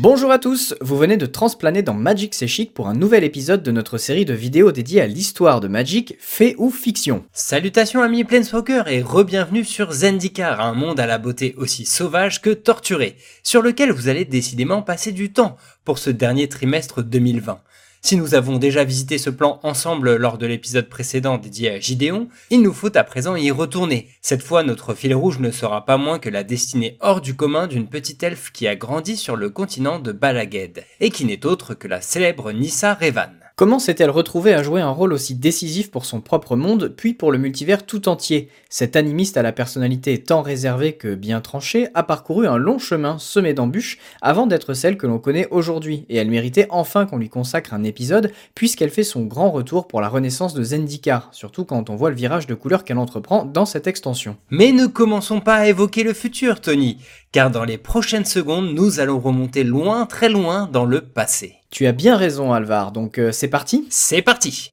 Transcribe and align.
Bonjour 0.00 0.30
à 0.30 0.38
tous, 0.38 0.76
vous 0.80 0.96
venez 0.96 1.16
de 1.16 1.26
transplaner 1.26 1.82
dans 1.82 1.92
Magic 1.92 2.32
C'est 2.32 2.46
pour 2.72 2.86
un 2.86 2.94
nouvel 2.94 3.24
épisode 3.24 3.64
de 3.64 3.72
notre 3.72 3.98
série 3.98 4.24
de 4.24 4.32
vidéos 4.32 4.70
dédiée 4.70 5.00
à 5.00 5.08
l'histoire 5.08 5.58
de 5.58 5.66
Magic, 5.66 6.14
fait 6.20 6.54
ou 6.56 6.70
fiction. 6.70 7.24
Salutations 7.32 8.00
amis 8.00 8.22
Planeswalker 8.22 8.84
et 8.86 9.02
re-bienvenue 9.02 9.64
sur 9.64 9.90
Zendikar, 9.90 10.60
un 10.60 10.72
monde 10.72 11.00
à 11.00 11.06
la 11.06 11.18
beauté 11.18 11.56
aussi 11.58 11.84
sauvage 11.84 12.40
que 12.40 12.50
torturé, 12.50 13.16
sur 13.42 13.60
lequel 13.60 13.90
vous 13.90 14.06
allez 14.06 14.24
décidément 14.24 14.82
passer 14.82 15.10
du 15.10 15.32
temps 15.32 15.56
pour 15.84 15.98
ce 15.98 16.10
dernier 16.10 16.48
trimestre 16.48 17.02
2020. 17.02 17.58
Si 18.00 18.16
nous 18.16 18.34
avons 18.34 18.58
déjà 18.58 18.84
visité 18.84 19.18
ce 19.18 19.28
plan 19.28 19.58
ensemble 19.62 20.16
lors 20.16 20.38
de 20.38 20.46
l'épisode 20.46 20.88
précédent 20.88 21.36
dédié 21.36 21.70
à 21.70 21.80
Gideon, 21.80 22.28
il 22.50 22.62
nous 22.62 22.72
faut 22.72 22.96
à 22.96 23.04
présent 23.04 23.34
y 23.36 23.50
retourner. 23.50 24.08
Cette 24.22 24.42
fois, 24.42 24.62
notre 24.62 24.94
fil 24.94 25.14
rouge 25.14 25.40
ne 25.40 25.50
sera 25.50 25.84
pas 25.84 25.96
moins 25.96 26.18
que 26.18 26.30
la 26.30 26.44
destinée 26.44 26.96
hors 27.00 27.20
du 27.20 27.34
commun 27.34 27.66
d'une 27.66 27.88
petite 27.88 28.22
elfe 28.22 28.52
qui 28.52 28.68
a 28.68 28.76
grandi 28.76 29.16
sur 29.16 29.36
le 29.36 29.50
continent 29.50 29.98
de 29.98 30.12
Balaged, 30.12 30.84
et 31.00 31.10
qui 31.10 31.24
n'est 31.24 31.44
autre 31.44 31.74
que 31.74 31.88
la 31.88 32.00
célèbre 32.00 32.52
Nissa 32.52 32.94
Revan. 32.94 33.37
Comment 33.58 33.80
s'est-elle 33.80 34.10
retrouvée 34.10 34.54
à 34.54 34.62
jouer 34.62 34.80
un 34.80 34.90
rôle 34.90 35.12
aussi 35.12 35.34
décisif 35.34 35.90
pour 35.90 36.04
son 36.04 36.20
propre 36.20 36.54
monde, 36.54 36.94
puis 36.96 37.12
pour 37.12 37.32
le 37.32 37.38
multivers 37.38 37.84
tout 37.84 38.08
entier? 38.08 38.50
Cette 38.68 38.94
animiste 38.94 39.36
à 39.36 39.42
la 39.42 39.50
personnalité 39.50 40.22
tant 40.22 40.42
réservée 40.42 40.92
que 40.92 41.16
bien 41.16 41.40
tranchée 41.40 41.88
a 41.94 42.04
parcouru 42.04 42.46
un 42.46 42.56
long 42.56 42.78
chemin 42.78 43.18
semé 43.18 43.54
d'embûches 43.54 43.98
avant 44.22 44.46
d'être 44.46 44.74
celle 44.74 44.96
que 44.96 45.08
l'on 45.08 45.18
connaît 45.18 45.48
aujourd'hui, 45.50 46.06
et 46.08 46.18
elle 46.18 46.30
méritait 46.30 46.68
enfin 46.70 47.04
qu'on 47.04 47.16
lui 47.16 47.30
consacre 47.30 47.74
un 47.74 47.82
épisode, 47.82 48.30
puisqu'elle 48.54 48.90
fait 48.90 49.02
son 49.02 49.24
grand 49.24 49.50
retour 49.50 49.88
pour 49.88 50.00
la 50.00 50.08
renaissance 50.08 50.54
de 50.54 50.62
Zendikar, 50.62 51.28
surtout 51.32 51.64
quand 51.64 51.90
on 51.90 51.96
voit 51.96 52.10
le 52.10 52.16
virage 52.16 52.46
de 52.46 52.54
couleur 52.54 52.84
qu'elle 52.84 52.98
entreprend 52.98 53.44
dans 53.44 53.66
cette 53.66 53.88
extension. 53.88 54.36
Mais 54.50 54.70
ne 54.70 54.86
commençons 54.86 55.40
pas 55.40 55.56
à 55.56 55.66
évoquer 55.66 56.04
le 56.04 56.12
futur, 56.12 56.60
Tony, 56.60 56.98
car 57.32 57.50
dans 57.50 57.64
les 57.64 57.76
prochaines 57.76 58.24
secondes, 58.24 58.72
nous 58.72 59.00
allons 59.00 59.18
remonter 59.18 59.64
loin, 59.64 60.06
très 60.06 60.28
loin 60.28 60.70
dans 60.72 60.84
le 60.84 61.00
passé. 61.00 61.57
Tu 61.70 61.86
as 61.86 61.92
bien 61.92 62.16
raison, 62.16 62.54
Alvar, 62.54 62.92
donc 62.92 63.18
euh, 63.18 63.30
c'est 63.30 63.48
parti 63.48 63.86
C'est 63.90 64.22
parti 64.22 64.70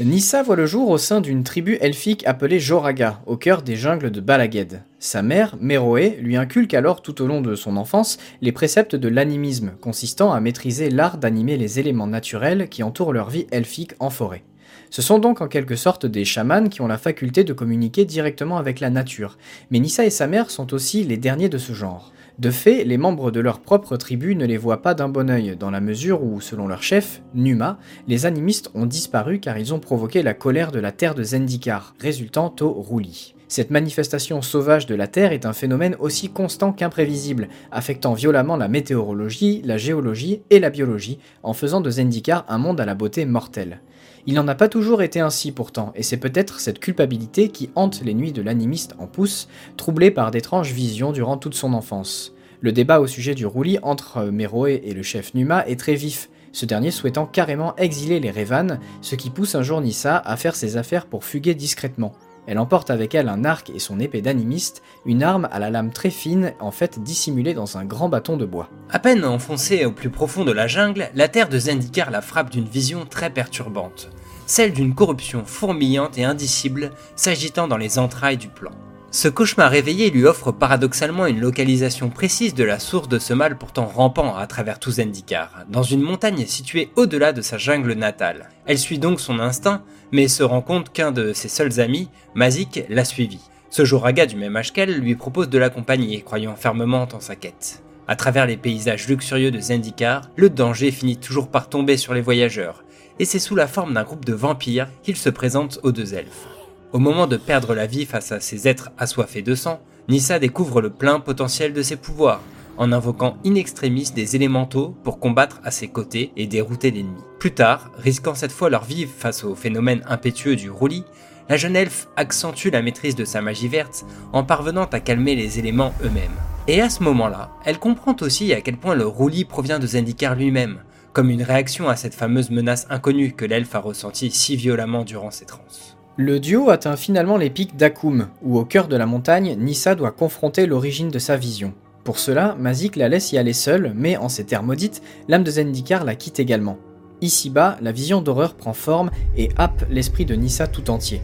Nissa 0.00 0.42
voit 0.42 0.56
le 0.56 0.64
jour 0.64 0.88
au 0.88 0.96
sein 0.96 1.20
d'une 1.20 1.44
tribu 1.44 1.76
elfique 1.82 2.26
appelée 2.26 2.58
Joraga, 2.58 3.20
au 3.26 3.36
cœur 3.36 3.60
des 3.60 3.76
jungles 3.76 4.10
de 4.10 4.22
Balaged. 4.22 4.82
Sa 4.98 5.20
mère, 5.20 5.56
Meroé, 5.60 6.16
lui 6.22 6.38
inculque 6.38 6.72
alors 6.72 7.02
tout 7.02 7.20
au 7.20 7.26
long 7.26 7.42
de 7.42 7.54
son 7.54 7.76
enfance 7.76 8.16
les 8.40 8.50
préceptes 8.50 8.96
de 8.96 9.08
l'animisme, 9.08 9.72
consistant 9.82 10.32
à 10.32 10.40
maîtriser 10.40 10.88
l'art 10.88 11.18
d'animer 11.18 11.58
les 11.58 11.80
éléments 11.80 12.06
naturels 12.06 12.70
qui 12.70 12.82
entourent 12.82 13.12
leur 13.12 13.28
vie 13.28 13.46
elfique 13.50 13.92
en 14.00 14.08
forêt. 14.08 14.42
Ce 14.88 15.02
sont 15.02 15.18
donc 15.18 15.42
en 15.42 15.48
quelque 15.48 15.76
sorte 15.76 16.06
des 16.06 16.24
chamans 16.24 16.68
qui 16.70 16.80
ont 16.80 16.88
la 16.88 16.96
faculté 16.96 17.44
de 17.44 17.52
communiquer 17.52 18.06
directement 18.06 18.56
avec 18.56 18.80
la 18.80 18.88
nature, 18.88 19.36
mais 19.70 19.80
Nissa 19.80 20.06
et 20.06 20.10
sa 20.10 20.26
mère 20.26 20.50
sont 20.50 20.72
aussi 20.72 21.04
les 21.04 21.18
derniers 21.18 21.50
de 21.50 21.58
ce 21.58 21.74
genre. 21.74 22.10
De 22.40 22.50
fait, 22.50 22.84
les 22.84 22.96
membres 22.96 23.30
de 23.30 23.38
leur 23.38 23.60
propre 23.60 23.98
tribu 23.98 24.34
ne 24.34 24.46
les 24.46 24.56
voient 24.56 24.80
pas 24.80 24.94
d'un 24.94 25.10
bon 25.10 25.28
œil, 25.28 25.56
dans 25.60 25.70
la 25.70 25.82
mesure 25.82 26.22
où, 26.24 26.40
selon 26.40 26.68
leur 26.68 26.82
chef, 26.82 27.20
Numa, 27.34 27.78
les 28.08 28.24
animistes 28.24 28.70
ont 28.72 28.86
disparu 28.86 29.40
car 29.40 29.58
ils 29.58 29.74
ont 29.74 29.78
provoqué 29.78 30.22
la 30.22 30.32
colère 30.32 30.72
de 30.72 30.80
la 30.80 30.90
terre 30.90 31.14
de 31.14 31.22
Zendikar, 31.22 31.94
résultant 32.00 32.54
au 32.62 32.70
roulis. 32.70 33.34
Cette 33.46 33.70
manifestation 33.70 34.40
sauvage 34.40 34.86
de 34.86 34.94
la 34.94 35.06
Terre 35.06 35.32
est 35.32 35.44
un 35.44 35.52
phénomène 35.52 35.96
aussi 35.98 36.30
constant 36.30 36.72
qu'imprévisible, 36.72 37.48
affectant 37.72 38.14
violemment 38.14 38.56
la 38.56 38.68
météorologie, 38.68 39.60
la 39.66 39.76
géologie 39.76 40.40
et 40.48 40.60
la 40.60 40.70
biologie, 40.70 41.18
en 41.42 41.52
faisant 41.52 41.82
de 41.82 41.90
Zendikar 41.90 42.46
un 42.48 42.56
monde 42.56 42.80
à 42.80 42.86
la 42.86 42.94
beauté 42.94 43.26
mortelle. 43.26 43.82
Il 44.26 44.34
n'en 44.34 44.48
a 44.48 44.54
pas 44.54 44.68
toujours 44.68 45.02
été 45.02 45.20
ainsi 45.20 45.52
pourtant, 45.52 45.92
et 45.94 46.02
c'est 46.02 46.18
peut-être 46.18 46.60
cette 46.60 46.78
culpabilité 46.78 47.48
qui 47.48 47.70
hante 47.74 48.02
les 48.02 48.14
nuits 48.14 48.32
de 48.32 48.42
l'animiste 48.42 48.94
en 48.98 49.06
pouce, 49.06 49.48
troublé 49.76 50.10
par 50.10 50.30
d'étranges 50.30 50.72
visions 50.72 51.12
durant 51.12 51.36
toute 51.36 51.54
son 51.54 51.72
enfance. 51.72 52.34
Le 52.60 52.72
débat 52.72 53.00
au 53.00 53.06
sujet 53.06 53.34
du 53.34 53.46
roulis 53.46 53.78
entre 53.82 54.24
Meroé 54.24 54.82
et 54.84 54.92
le 54.92 55.02
chef 55.02 55.32
Numa 55.34 55.66
est 55.66 55.78
très 55.78 55.94
vif, 55.94 56.28
ce 56.52 56.66
dernier 56.66 56.90
souhaitant 56.90 57.26
carrément 57.26 57.74
exiler 57.76 58.20
les 58.20 58.30
Revan, 58.30 58.78
ce 59.00 59.14
qui 59.14 59.30
pousse 59.30 59.54
un 59.54 59.62
jour 59.62 59.80
Nissa 59.80 60.18
à 60.18 60.36
faire 60.36 60.56
ses 60.56 60.76
affaires 60.76 61.06
pour 61.06 61.24
fuguer 61.24 61.54
discrètement. 61.54 62.12
Elle 62.50 62.58
emporte 62.58 62.90
avec 62.90 63.14
elle 63.14 63.28
un 63.28 63.44
arc 63.44 63.70
et 63.70 63.78
son 63.78 64.00
épée 64.00 64.22
d'animiste, 64.22 64.82
une 65.06 65.22
arme 65.22 65.48
à 65.52 65.60
la 65.60 65.70
lame 65.70 65.92
très 65.92 66.10
fine, 66.10 66.52
en 66.58 66.72
fait 66.72 66.98
dissimulée 67.00 67.54
dans 67.54 67.78
un 67.78 67.84
grand 67.84 68.08
bâton 68.08 68.36
de 68.36 68.44
bois. 68.44 68.68
À 68.90 68.98
peine 68.98 69.24
enfoncée 69.24 69.84
au 69.84 69.92
plus 69.92 70.10
profond 70.10 70.44
de 70.44 70.50
la 70.50 70.66
jungle, 70.66 71.10
la 71.14 71.28
terre 71.28 71.48
de 71.48 71.60
Zendikar 71.60 72.10
la 72.10 72.20
frappe 72.20 72.50
d'une 72.50 72.64
vision 72.64 73.06
très 73.06 73.30
perturbante, 73.30 74.10
celle 74.46 74.72
d'une 74.72 74.96
corruption 74.96 75.44
fourmillante 75.44 76.18
et 76.18 76.24
indicible 76.24 76.90
s'agitant 77.14 77.68
dans 77.68 77.76
les 77.76 78.00
entrailles 78.00 78.36
du 78.36 78.48
plan. 78.48 78.72
Ce 79.12 79.26
cauchemar 79.26 79.72
réveillé 79.72 80.08
lui 80.10 80.24
offre 80.24 80.52
paradoxalement 80.52 81.26
une 81.26 81.40
localisation 81.40 82.10
précise 82.10 82.54
de 82.54 82.62
la 82.62 82.78
source 82.78 83.08
de 83.08 83.18
ce 83.18 83.34
mal 83.34 83.58
pourtant 83.58 83.86
rampant 83.86 84.36
à 84.36 84.46
travers 84.46 84.78
tout 84.78 84.92
Zendikar, 84.92 85.64
dans 85.68 85.82
une 85.82 86.00
montagne 86.00 86.46
située 86.46 86.90
au-delà 86.94 87.32
de 87.32 87.42
sa 87.42 87.58
jungle 87.58 87.94
natale. 87.94 88.50
Elle 88.66 88.78
suit 88.78 89.00
donc 89.00 89.20
son 89.20 89.40
instinct, 89.40 89.82
mais 90.12 90.28
se 90.28 90.44
rend 90.44 90.62
compte 90.62 90.92
qu'un 90.92 91.10
de 91.10 91.32
ses 91.32 91.48
seuls 91.48 91.80
amis, 91.80 92.08
Mazik, 92.36 92.84
l'a 92.88 93.04
suivi. 93.04 93.40
Ce 93.68 93.84
Joraga 93.84 94.26
du 94.26 94.36
même 94.36 94.56
âge 94.56 94.72
qu'elle 94.72 95.00
lui 95.00 95.16
propose 95.16 95.48
de 95.48 95.58
l'accompagner, 95.58 96.20
croyant 96.20 96.54
fermement 96.54 97.08
en 97.12 97.18
sa 97.18 97.34
quête. 97.34 97.82
À 98.06 98.14
travers 98.14 98.46
les 98.46 98.56
paysages 98.56 99.08
luxurieux 99.08 99.50
de 99.50 99.58
Zendikar, 99.58 100.22
le 100.36 100.50
danger 100.50 100.92
finit 100.92 101.16
toujours 101.16 101.48
par 101.48 101.68
tomber 101.68 101.96
sur 101.96 102.14
les 102.14 102.20
voyageurs, 102.20 102.84
et 103.18 103.24
c'est 103.24 103.40
sous 103.40 103.56
la 103.56 103.66
forme 103.66 103.94
d'un 103.94 104.04
groupe 104.04 104.24
de 104.24 104.34
vampires 104.34 104.88
qu'il 105.02 105.16
se 105.16 105.30
présente 105.30 105.80
aux 105.82 105.90
deux 105.90 106.14
elfes. 106.14 106.59
Au 106.92 106.98
moment 106.98 107.28
de 107.28 107.36
perdre 107.36 107.74
la 107.74 107.86
vie 107.86 108.04
face 108.04 108.32
à 108.32 108.40
ces 108.40 108.66
êtres 108.66 108.90
assoiffés 108.98 109.42
de 109.42 109.54
sang, 109.54 109.80
Nissa 110.08 110.40
découvre 110.40 110.80
le 110.80 110.90
plein 110.90 111.20
potentiel 111.20 111.72
de 111.72 111.82
ses 111.82 111.94
pouvoirs, 111.94 112.42
en 112.78 112.90
invoquant 112.90 113.36
in 113.46 113.54
extremis 113.54 114.10
des 114.12 114.34
élémentaux 114.34 114.96
pour 115.04 115.20
combattre 115.20 115.60
à 115.62 115.70
ses 115.70 115.86
côtés 115.86 116.32
et 116.36 116.48
dérouter 116.48 116.90
l'ennemi. 116.90 117.20
Plus 117.38 117.52
tard, 117.52 117.92
risquant 117.96 118.34
cette 118.34 118.50
fois 118.50 118.70
leur 118.70 118.84
vie 118.84 119.06
face 119.06 119.44
au 119.44 119.54
phénomène 119.54 120.02
impétueux 120.08 120.56
du 120.56 120.68
roulis, 120.68 121.04
la 121.48 121.56
jeune 121.56 121.76
elfe 121.76 122.08
accentue 122.16 122.70
la 122.70 122.82
maîtrise 122.82 123.14
de 123.14 123.24
sa 123.24 123.40
magie 123.40 123.68
verte 123.68 124.04
en 124.32 124.42
parvenant 124.42 124.86
à 124.86 124.98
calmer 124.98 125.36
les 125.36 125.60
éléments 125.60 125.94
eux-mêmes. 126.02 126.30
Et 126.66 126.80
à 126.80 126.90
ce 126.90 127.04
moment-là, 127.04 127.50
elle 127.64 127.78
comprend 127.78 128.16
aussi 128.20 128.52
à 128.52 128.60
quel 128.62 128.76
point 128.76 128.96
le 128.96 129.06
roulis 129.06 129.44
provient 129.44 129.78
de 129.78 129.86
Zendikar 129.86 130.34
lui-même, 130.34 130.80
comme 131.12 131.30
une 131.30 131.42
réaction 131.42 131.88
à 131.88 131.94
cette 131.94 132.14
fameuse 132.14 132.50
menace 132.50 132.86
inconnue 132.90 133.32
que 133.32 133.44
l'elfe 133.44 133.76
a 133.76 133.80
ressentie 133.80 134.30
si 134.32 134.56
violemment 134.56 135.04
durant 135.04 135.30
ses 135.30 135.46
transes. 135.46 135.96
Le 136.22 136.38
duo 136.38 136.68
atteint 136.68 136.98
finalement 136.98 137.38
les 137.38 137.48
pics 137.48 137.78
d'Akum, 137.78 138.28
où 138.42 138.58
au 138.58 138.66
cœur 138.66 138.88
de 138.88 138.96
la 138.96 139.06
montagne, 139.06 139.56
Nissa 139.58 139.94
doit 139.94 140.10
confronter 140.10 140.66
l'origine 140.66 141.08
de 141.08 141.18
sa 141.18 141.38
vision. 141.38 141.72
Pour 142.04 142.18
cela, 142.18 142.54
Mazik 142.58 142.96
la 142.96 143.08
laisse 143.08 143.32
y 143.32 143.38
aller 143.38 143.54
seule, 143.54 143.94
mais 143.96 144.18
en 144.18 144.28
ces 144.28 144.44
terres 144.44 144.62
maudites, 144.62 145.00
l'âme 145.28 145.44
de 145.44 145.50
Zendikar 145.50 146.04
la 146.04 146.16
quitte 146.16 146.38
également. 146.38 146.76
Ici-bas, 147.22 147.78
la 147.80 147.90
vision 147.90 148.20
d'horreur 148.20 148.52
prend 148.52 148.74
forme 148.74 149.10
et 149.34 149.48
happe 149.56 149.86
l'esprit 149.88 150.26
de 150.26 150.34
Nissa 150.34 150.66
tout 150.66 150.90
entier. 150.90 151.22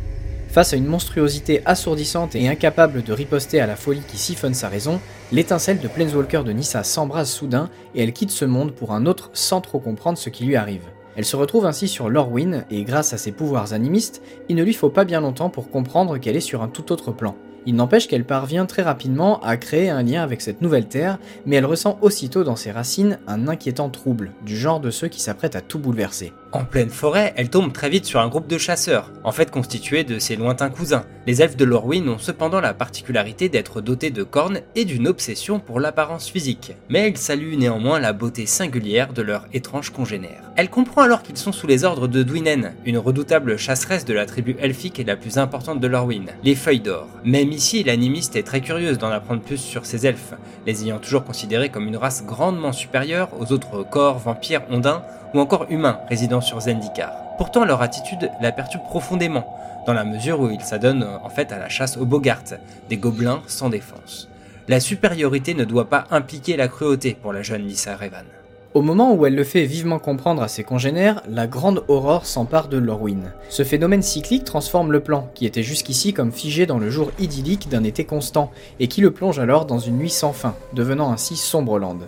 Face 0.48 0.72
à 0.72 0.76
une 0.78 0.86
monstruosité 0.86 1.60
assourdissante 1.66 2.34
et 2.34 2.48
incapable 2.48 3.02
de 3.02 3.12
riposter 3.12 3.60
à 3.60 3.66
la 3.66 3.76
folie 3.76 4.00
qui 4.08 4.16
siphonne 4.16 4.54
sa 4.54 4.70
raison, 4.70 4.98
l'étincelle 5.30 5.78
de 5.78 5.88
Planeswalker 5.88 6.42
de 6.42 6.52
Nissa 6.52 6.82
s'embrase 6.84 7.28
soudain 7.28 7.68
et 7.94 8.02
elle 8.02 8.14
quitte 8.14 8.30
ce 8.30 8.46
monde 8.46 8.72
pour 8.72 8.92
un 8.92 9.04
autre 9.04 9.28
sans 9.34 9.60
trop 9.60 9.78
comprendre 9.78 10.16
ce 10.16 10.30
qui 10.30 10.46
lui 10.46 10.56
arrive. 10.56 10.88
Elle 11.16 11.24
se 11.24 11.36
retrouve 11.36 11.64
ainsi 11.64 11.88
sur 11.88 12.10
Lorwyn, 12.10 12.64
et 12.70 12.84
grâce 12.84 13.14
à 13.14 13.18
ses 13.18 13.32
pouvoirs 13.32 13.72
animistes, 13.72 14.22
il 14.50 14.56
ne 14.56 14.62
lui 14.62 14.74
faut 14.74 14.90
pas 14.90 15.06
bien 15.06 15.22
longtemps 15.22 15.48
pour 15.48 15.70
comprendre 15.70 16.18
qu'elle 16.18 16.36
est 16.36 16.40
sur 16.40 16.62
un 16.62 16.68
tout 16.68 16.92
autre 16.92 17.10
plan. 17.10 17.34
Il 17.64 17.74
n'empêche 17.74 18.06
qu'elle 18.06 18.24
parvient 18.24 18.66
très 18.66 18.82
rapidement 18.82 19.40
à 19.40 19.56
créer 19.56 19.90
un 19.90 20.02
lien 20.02 20.22
avec 20.22 20.40
cette 20.40 20.60
nouvelle 20.62 20.86
terre, 20.86 21.18
mais 21.46 21.56
elle 21.56 21.64
ressent 21.64 21.98
aussitôt 22.00 22.44
dans 22.44 22.54
ses 22.54 22.70
racines 22.70 23.18
un 23.26 23.48
inquiétant 23.48 23.88
trouble, 23.88 24.32
du 24.44 24.56
genre 24.56 24.78
de 24.78 24.90
ceux 24.90 25.08
qui 25.08 25.20
s'apprêtent 25.20 25.56
à 25.56 25.62
tout 25.62 25.80
bouleverser. 25.80 26.32
En 26.56 26.64
pleine 26.64 26.88
forêt, 26.88 27.34
elle 27.36 27.50
tombe 27.50 27.70
très 27.70 27.90
vite 27.90 28.06
sur 28.06 28.18
un 28.18 28.28
groupe 28.28 28.46
de 28.46 28.56
chasseurs, 28.56 29.12
en 29.24 29.30
fait 29.30 29.50
constitué 29.50 30.04
de 30.04 30.18
ses 30.18 30.36
lointains 30.36 30.70
cousins. 30.70 31.04
Les 31.26 31.42
elfes 31.42 31.58
de 31.58 31.66
Lorwyn 31.66 32.08
ont 32.08 32.16
cependant 32.16 32.62
la 32.62 32.72
particularité 32.72 33.50
d'être 33.50 33.82
dotés 33.82 34.08
de 34.08 34.22
cornes 34.22 34.60
et 34.74 34.86
d'une 34.86 35.06
obsession 35.06 35.60
pour 35.60 35.80
l'apparence 35.80 36.30
physique, 36.30 36.72
mais 36.88 37.10
ils 37.10 37.18
saluent 37.18 37.58
néanmoins 37.58 38.00
la 38.00 38.14
beauté 38.14 38.46
singulière 38.46 39.12
de 39.12 39.20
leur 39.20 39.44
étrange 39.52 39.90
congénère. 39.90 40.50
Elle 40.56 40.70
comprend 40.70 41.02
alors 41.02 41.22
qu'ils 41.22 41.36
sont 41.36 41.52
sous 41.52 41.66
les 41.66 41.84
ordres 41.84 42.08
de 42.08 42.22
Dwinen, 42.22 42.72
une 42.86 42.96
redoutable 42.96 43.58
chasseresse 43.58 44.06
de 44.06 44.14
la 44.14 44.24
tribu 44.24 44.56
elfique 44.58 44.98
et 44.98 45.04
la 45.04 45.16
plus 45.16 45.36
importante 45.36 45.80
de 45.80 45.86
Lorwyn, 45.86 46.24
les 46.42 46.54
Feuilles 46.54 46.80
d'Or. 46.80 47.06
Même 47.22 47.52
ici, 47.52 47.84
l'animiste 47.84 48.34
est 48.34 48.44
très 48.44 48.62
curieuse 48.62 48.96
d'en 48.96 49.10
apprendre 49.10 49.42
plus 49.42 49.58
sur 49.58 49.84
ces 49.84 50.06
elfes, 50.06 50.32
les 50.64 50.84
ayant 50.84 51.00
toujours 51.00 51.24
considérés 51.24 51.68
comme 51.68 51.86
une 51.86 51.98
race 51.98 52.24
grandement 52.24 52.72
supérieure 52.72 53.28
aux 53.38 53.52
autres 53.52 53.82
corps, 53.82 54.18
vampires, 54.20 54.62
ondins 54.70 55.02
ou 55.36 55.40
encore 55.40 55.66
humains 55.68 56.00
résidant 56.08 56.40
sur 56.40 56.60
Zendikar. 56.60 57.12
Pourtant, 57.36 57.66
leur 57.66 57.82
attitude 57.82 58.30
la 58.40 58.52
perturbe 58.52 58.84
profondément, 58.84 59.44
dans 59.86 59.92
la 59.92 60.04
mesure 60.04 60.40
où 60.40 60.50
ils 60.50 60.62
s'adonnent 60.62 61.06
en 61.22 61.28
fait 61.28 61.52
à 61.52 61.58
la 61.58 61.68
chasse 61.68 61.98
aux 61.98 62.06
Bogart, 62.06 62.42
des 62.88 62.96
gobelins 62.96 63.42
sans 63.46 63.68
défense. 63.68 64.28
La 64.68 64.80
supériorité 64.80 65.54
ne 65.54 65.64
doit 65.64 65.90
pas 65.90 66.06
impliquer 66.10 66.56
la 66.56 66.68
cruauté 66.68 67.16
pour 67.20 67.32
la 67.32 67.42
jeune 67.42 67.66
Nissa 67.66 67.94
Revan. 67.96 68.24
Au 68.72 68.82
moment 68.82 69.14
où 69.14 69.26
elle 69.26 69.34
le 69.34 69.44
fait 69.44 69.64
vivement 69.64 69.98
comprendre 69.98 70.42
à 70.42 70.48
ses 70.48 70.64
congénères, 70.64 71.22
la 71.28 71.46
grande 71.46 71.84
aurore 71.88 72.26
s'empare 72.26 72.68
de 72.68 72.78
Lorwyn. 72.78 73.32
Ce 73.48 73.62
phénomène 73.62 74.02
cyclique 74.02 74.44
transforme 74.44 74.92
le 74.92 75.00
plan, 75.00 75.30
qui 75.34 75.46
était 75.46 75.62
jusqu'ici 75.62 76.12
comme 76.12 76.32
figé 76.32 76.66
dans 76.66 76.78
le 76.78 76.90
jour 76.90 77.10
idyllique 77.18 77.68
d'un 77.68 77.84
été 77.84 78.04
constant, 78.04 78.50
et 78.80 78.88
qui 78.88 79.00
le 79.00 79.12
plonge 79.12 79.38
alors 79.38 79.66
dans 79.66 79.78
une 79.78 79.98
nuit 79.98 80.10
sans 80.10 80.32
fin, 80.32 80.54
devenant 80.72 81.12
ainsi 81.12 81.36
Sombreland. 81.36 82.00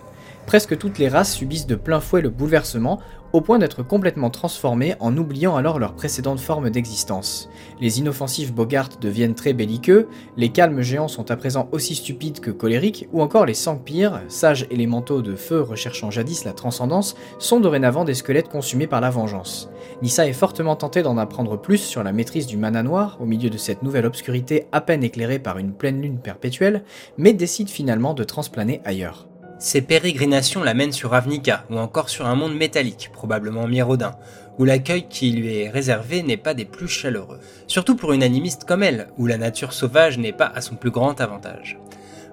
Presque 0.49 0.79
toutes 0.79 0.97
les 0.97 1.09
races 1.09 1.35
subissent 1.35 1.67
de 1.67 1.75
plein 1.75 1.99
fouet 1.99 2.21
le 2.21 2.31
bouleversement, 2.31 2.99
au 3.33 3.41
point 3.41 3.59
d'être 3.59 3.83
complètement 3.83 4.31
transformés 4.31 4.95
en 4.99 5.15
oubliant 5.15 5.55
alors 5.55 5.77
leur 5.77 5.93
précédente 5.93 6.39
forme 6.39 6.71
d'existence. 6.71 7.51
Les 7.79 7.99
inoffensifs 7.99 8.51
Bogart 8.51 8.89
deviennent 8.99 9.35
très 9.35 9.53
belliqueux, 9.53 10.07
les 10.37 10.49
calmes 10.49 10.81
géants 10.81 11.07
sont 11.07 11.29
à 11.29 11.35
présent 11.35 11.69
aussi 11.71 11.93
stupides 11.93 12.39
que 12.39 12.49
colériques, 12.49 13.07
ou 13.13 13.21
encore 13.21 13.45
les 13.45 13.53
Sankpires, 13.53 14.23
sages 14.27 14.65
élémentaux 14.71 15.21
de 15.21 15.35
feu 15.35 15.61
recherchant 15.61 16.09
jadis 16.09 16.43
la 16.45 16.53
transcendance, 16.53 17.15
sont 17.37 17.59
dorénavant 17.59 18.03
des 18.03 18.15
squelettes 18.15 18.49
consumés 18.49 18.87
par 18.87 19.01
la 19.01 19.11
vengeance. 19.11 19.69
Nissa 20.01 20.25
est 20.25 20.33
fortement 20.33 20.75
tentée 20.75 21.03
d'en 21.03 21.19
apprendre 21.19 21.61
plus 21.61 21.77
sur 21.77 22.01
la 22.01 22.11
maîtrise 22.11 22.47
du 22.47 22.57
mana 22.57 22.81
noir 22.81 23.19
au 23.21 23.27
milieu 23.27 23.51
de 23.51 23.57
cette 23.59 23.83
nouvelle 23.83 24.07
obscurité 24.07 24.65
à 24.71 24.81
peine 24.81 25.03
éclairée 25.03 25.37
par 25.37 25.59
une 25.59 25.73
pleine 25.73 26.01
lune 26.01 26.17
perpétuelle, 26.17 26.83
mais 27.19 27.33
décide 27.33 27.69
finalement 27.69 28.15
de 28.15 28.23
transplaner 28.23 28.81
ailleurs. 28.83 29.28
Ses 29.59 29.81
pérégrinations 29.81 30.63
l'amènent 30.63 30.93
sur 30.93 31.11
Ravnica, 31.11 31.65
ou 31.69 31.77
encore 31.77 32.07
sur 32.07 32.25
un 32.25 32.35
monde 32.35 32.55
métallique, 32.55 33.09
probablement 33.11 33.67
Mirodin, 33.67 34.15
où 34.57 34.63
l'accueil 34.63 35.05
qui 35.09 35.31
lui 35.31 35.57
est 35.57 35.69
réservé 35.69 36.23
n'est 36.23 36.37
pas 36.37 36.53
des 36.53 36.63
plus 36.63 36.87
chaleureux. 36.87 37.41
Surtout 37.67 37.97
pour 37.97 38.13
une 38.13 38.23
animiste 38.23 38.63
comme 38.63 38.83
elle, 38.83 39.09
où 39.17 39.27
la 39.27 39.37
nature 39.37 39.73
sauvage 39.73 40.17
n'est 40.17 40.31
pas 40.31 40.49
à 40.55 40.61
son 40.61 40.75
plus 40.75 40.91
grand 40.91 41.19
avantage. 41.19 41.77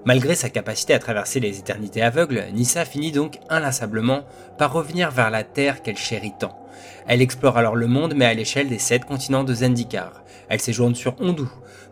Malgré 0.05 0.35
sa 0.35 0.49
capacité 0.49 0.93
à 0.93 0.99
traverser 0.99 1.41
les 1.41 1.59
éternités 1.59 2.01
aveugles, 2.01 2.45
Nissa 2.53 2.85
finit 2.85 3.11
donc 3.11 3.39
inlassablement 3.49 4.21
par 4.57 4.71
revenir 4.71 5.11
vers 5.11 5.29
la 5.29 5.43
terre 5.43 5.81
qu'elle 5.81 5.97
chérit 5.97 6.31
tant. 6.39 6.57
Elle 7.07 7.21
explore 7.21 7.57
alors 7.57 7.75
le 7.75 7.87
monde 7.87 8.13
mais 8.15 8.25
à 8.25 8.33
l'échelle 8.33 8.69
des 8.69 8.79
sept 8.79 9.05
continents 9.05 9.43
de 9.43 9.53
Zendikar. 9.53 10.23
Elle 10.49 10.61
séjourne 10.61 10.95
sur 10.95 11.15
Ondu, 11.19 11.43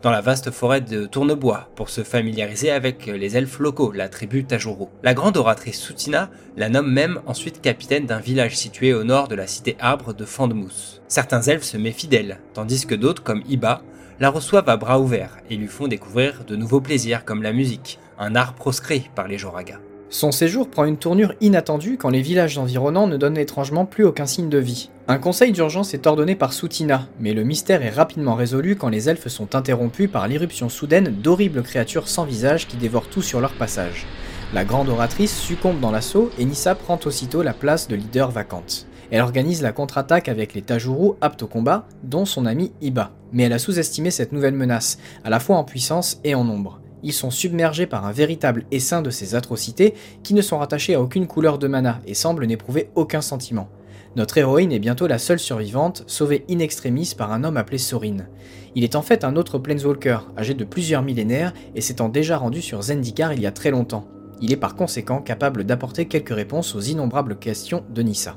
dans 0.02 0.10
la 0.10 0.20
vaste 0.20 0.50
forêt 0.50 0.80
de 0.80 1.06
Tournebois 1.06 1.68
pour 1.74 1.90
se 1.90 2.02
familiariser 2.02 2.70
avec 2.70 3.06
les 3.06 3.36
elfes 3.36 3.58
locaux, 3.58 3.92
la 3.92 4.08
tribu 4.08 4.44
Tajuru. 4.44 4.86
La 5.02 5.14
grande 5.14 5.36
oratrice 5.36 5.78
Soutina 5.78 6.30
la 6.56 6.68
nomme 6.68 6.90
même 6.90 7.20
ensuite 7.26 7.60
capitaine 7.60 8.06
d'un 8.06 8.20
village 8.20 8.56
situé 8.56 8.94
au 8.94 9.04
nord 9.04 9.28
de 9.28 9.34
la 9.34 9.46
cité 9.46 9.76
arbre 9.78 10.14
de 10.14 10.24
Fandmousse. 10.24 11.02
Certains 11.08 11.42
elfes 11.42 11.64
se 11.64 11.76
méfient 11.76 12.08
d'elle, 12.08 12.38
tandis 12.54 12.86
que 12.86 12.94
d'autres, 12.94 13.22
comme 13.22 13.42
Iba, 13.48 13.82
la 14.20 14.30
reçoivent 14.30 14.68
à 14.68 14.76
bras 14.76 14.98
ouverts 15.00 15.36
et 15.50 15.56
lui 15.56 15.68
font 15.68 15.88
découvrir 15.88 16.44
de 16.46 16.56
nouveaux 16.56 16.80
plaisirs 16.80 17.24
comme 17.24 17.42
la 17.42 17.52
musique, 17.52 17.98
un 18.18 18.34
art 18.34 18.54
proscrit 18.54 19.10
par 19.14 19.28
les 19.28 19.38
Joraga. 19.38 19.78
Son 20.08 20.30
séjour 20.30 20.70
prend 20.70 20.84
une 20.84 20.98
tournure 20.98 21.34
inattendue 21.40 21.98
quand 21.98 22.10
les 22.10 22.22
villages 22.22 22.58
environnants 22.58 23.08
ne 23.08 23.16
donnent 23.16 23.36
étrangement 23.36 23.86
plus 23.86 24.04
aucun 24.04 24.26
signe 24.26 24.48
de 24.48 24.58
vie. 24.58 24.90
Un 25.08 25.18
conseil 25.18 25.50
d'urgence 25.50 25.94
est 25.94 26.06
ordonné 26.06 26.36
par 26.36 26.52
Soutina, 26.52 27.08
mais 27.18 27.34
le 27.34 27.42
mystère 27.42 27.82
est 27.82 27.90
rapidement 27.90 28.36
résolu 28.36 28.76
quand 28.76 28.88
les 28.88 29.08
elfes 29.08 29.26
sont 29.26 29.56
interrompus 29.56 30.08
par 30.10 30.28
l'irruption 30.28 30.68
soudaine 30.68 31.12
d'horribles 31.22 31.62
créatures 31.62 32.08
sans 32.08 32.24
visage 32.24 32.68
qui 32.68 32.76
dévorent 32.76 33.08
tout 33.08 33.22
sur 33.22 33.40
leur 33.40 33.52
passage. 33.54 34.06
La 34.54 34.64
grande 34.64 34.88
oratrice 34.88 35.36
succombe 35.36 35.80
dans 35.80 35.90
l'assaut 35.90 36.30
et 36.38 36.44
Nissa 36.44 36.76
prend 36.76 37.00
aussitôt 37.04 37.42
la 37.42 37.52
place 37.52 37.88
de 37.88 37.96
leader 37.96 38.30
vacante. 38.30 38.86
Elle 39.10 39.22
organise 39.22 39.62
la 39.62 39.72
contre-attaque 39.72 40.28
avec 40.28 40.54
les 40.54 40.62
Tajuru 40.62 41.14
aptes 41.20 41.42
au 41.42 41.48
combat, 41.48 41.86
dont 42.04 42.24
son 42.24 42.46
ami 42.46 42.72
Iba. 42.80 43.10
Mais 43.32 43.44
elle 43.44 43.52
a 43.52 43.58
sous-estimé 43.58 44.12
cette 44.12 44.32
nouvelle 44.32 44.54
menace, 44.54 44.98
à 45.24 45.30
la 45.30 45.40
fois 45.40 45.56
en 45.56 45.64
puissance 45.64 46.20
et 46.22 46.36
en 46.36 46.44
nombre 46.44 46.80
ils 47.06 47.12
sont 47.12 47.30
submergés 47.30 47.86
par 47.86 48.04
un 48.04 48.10
véritable 48.10 48.64
essaim 48.72 49.00
de 49.00 49.10
ces 49.10 49.36
atrocités 49.36 49.94
qui 50.24 50.34
ne 50.34 50.42
sont 50.42 50.58
rattachés 50.58 50.96
à 50.96 51.00
aucune 51.00 51.28
couleur 51.28 51.56
de 51.56 51.68
mana 51.68 52.00
et 52.04 52.14
semblent 52.14 52.44
n'éprouver 52.44 52.90
aucun 52.96 53.20
sentiment. 53.20 53.68
Notre 54.16 54.38
héroïne 54.38 54.72
est 54.72 54.80
bientôt 54.80 55.06
la 55.06 55.18
seule 55.18 55.38
survivante, 55.38 56.02
sauvée 56.08 56.44
in 56.50 56.58
extremis 56.58 57.14
par 57.16 57.30
un 57.30 57.44
homme 57.44 57.58
appelé 57.58 57.78
Sorin. 57.78 58.26
Il 58.74 58.82
est 58.82 58.96
en 58.96 59.02
fait 59.02 59.22
un 59.22 59.36
autre 59.36 59.58
Planeswalker, 59.58 60.18
âgé 60.36 60.54
de 60.54 60.64
plusieurs 60.64 61.02
millénaires 61.02 61.54
et 61.76 61.80
s'étant 61.80 62.08
déjà 62.08 62.38
rendu 62.38 62.60
sur 62.60 62.82
Zendikar 62.82 63.32
il 63.34 63.40
y 63.40 63.46
a 63.46 63.52
très 63.52 63.70
longtemps. 63.70 64.08
Il 64.40 64.52
est 64.52 64.56
par 64.56 64.74
conséquent 64.74 65.22
capable 65.22 65.62
d'apporter 65.62 66.06
quelques 66.06 66.34
réponses 66.34 66.74
aux 66.74 66.80
innombrables 66.80 67.38
questions 67.38 67.84
de 67.88 68.02
Nissa. 68.02 68.36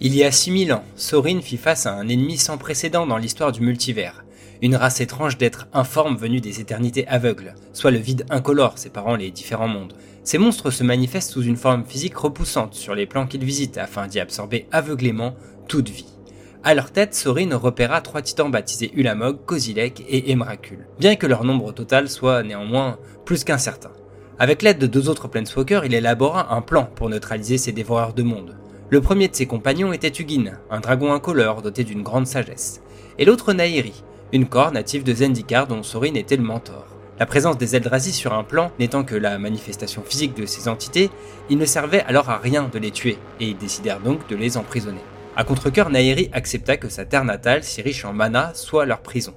Il 0.00 0.16
y 0.16 0.24
a 0.24 0.32
6000 0.32 0.72
ans, 0.72 0.82
Sorin 0.96 1.40
fit 1.40 1.56
face 1.56 1.86
à 1.86 1.94
un 1.94 2.08
ennemi 2.08 2.36
sans 2.36 2.58
précédent 2.58 3.06
dans 3.06 3.16
l'histoire 3.16 3.52
du 3.52 3.60
multivers 3.60 4.24
une 4.62 4.76
race 4.76 5.00
étrange 5.00 5.38
d'êtres 5.38 5.68
informes 5.72 6.16
venus 6.16 6.42
des 6.42 6.60
éternités 6.60 7.06
aveugles, 7.08 7.54
soit 7.72 7.90
le 7.90 7.98
vide 7.98 8.26
incolore 8.30 8.78
séparant 8.78 9.16
les 9.16 9.30
différents 9.30 9.68
mondes. 9.68 9.94
Ces 10.24 10.38
monstres 10.38 10.70
se 10.70 10.84
manifestent 10.84 11.30
sous 11.30 11.42
une 11.42 11.56
forme 11.56 11.84
physique 11.84 12.16
repoussante 12.16 12.74
sur 12.74 12.94
les 12.94 13.06
plans 13.06 13.26
qu'ils 13.26 13.44
visitent 13.44 13.78
afin 13.78 14.06
d'y 14.06 14.20
absorber 14.20 14.66
aveuglément 14.72 15.34
toute 15.68 15.88
vie. 15.88 16.18
À 16.64 16.74
leur 16.74 16.90
tête, 16.90 17.14
Sorin 17.14 17.56
repéra 17.56 18.00
trois 18.00 18.20
titans 18.20 18.50
baptisés 18.50 18.90
Ulamog, 18.94 19.44
Kozilek 19.46 20.04
et 20.08 20.32
Emrakul, 20.32 20.86
bien 20.98 21.14
que 21.14 21.26
leur 21.26 21.44
nombre 21.44 21.72
total 21.72 22.08
soit 22.08 22.42
néanmoins 22.42 22.98
plus 23.24 23.44
qu'incertain. 23.44 23.92
Avec 24.40 24.62
l'aide 24.62 24.78
de 24.78 24.86
deux 24.86 25.08
autres 25.08 25.28
Planeswalkers, 25.28 25.84
il 25.84 25.94
élabora 25.94 26.54
un 26.54 26.60
plan 26.60 26.88
pour 26.94 27.08
neutraliser 27.08 27.58
ces 27.58 27.72
dévoreurs 27.72 28.12
de 28.12 28.22
mondes. 28.22 28.56
Le 28.90 29.00
premier 29.00 29.28
de 29.28 29.36
ses 29.36 29.46
compagnons 29.46 29.92
était 29.92 30.12
Ugin, 30.22 30.58
un 30.70 30.80
dragon 30.80 31.12
incolore 31.12 31.62
doté 31.62 31.84
d'une 31.84 32.02
grande 32.02 32.26
sagesse, 32.26 32.80
et 33.18 33.24
l'autre 33.24 33.52
Nairi, 33.52 34.02
une 34.32 34.46
corps 34.46 34.72
native 34.72 35.04
de 35.04 35.14
Zendikar 35.14 35.66
dont 35.66 35.82
Sorin 35.82 36.14
était 36.14 36.36
le 36.36 36.42
mentor. 36.42 36.84
La 37.18 37.26
présence 37.26 37.58
des 37.58 37.74
Eldrazi 37.74 38.12
sur 38.12 38.34
un 38.34 38.44
plan 38.44 38.70
n'étant 38.78 39.02
que 39.02 39.14
la 39.14 39.38
manifestation 39.38 40.02
physique 40.02 40.36
de 40.36 40.46
ces 40.46 40.68
entités, 40.68 41.10
il 41.48 41.58
ne 41.58 41.64
servait 41.64 42.02
alors 42.02 42.28
à 42.30 42.36
rien 42.36 42.68
de 42.72 42.78
les 42.78 42.90
tuer, 42.90 43.18
et 43.40 43.46
ils 43.46 43.56
décidèrent 43.56 44.00
donc 44.00 44.28
de 44.28 44.36
les 44.36 44.56
emprisonner. 44.56 45.00
À 45.34 45.44
contre-coeur, 45.44 45.90
Nairi 45.90 46.28
accepta 46.32 46.76
que 46.76 46.88
sa 46.88 47.06
terre 47.06 47.24
natale, 47.24 47.64
si 47.64 47.80
riche 47.80 48.04
en 48.04 48.12
mana, 48.12 48.52
soit 48.54 48.86
leur 48.86 49.00
prison. 49.00 49.34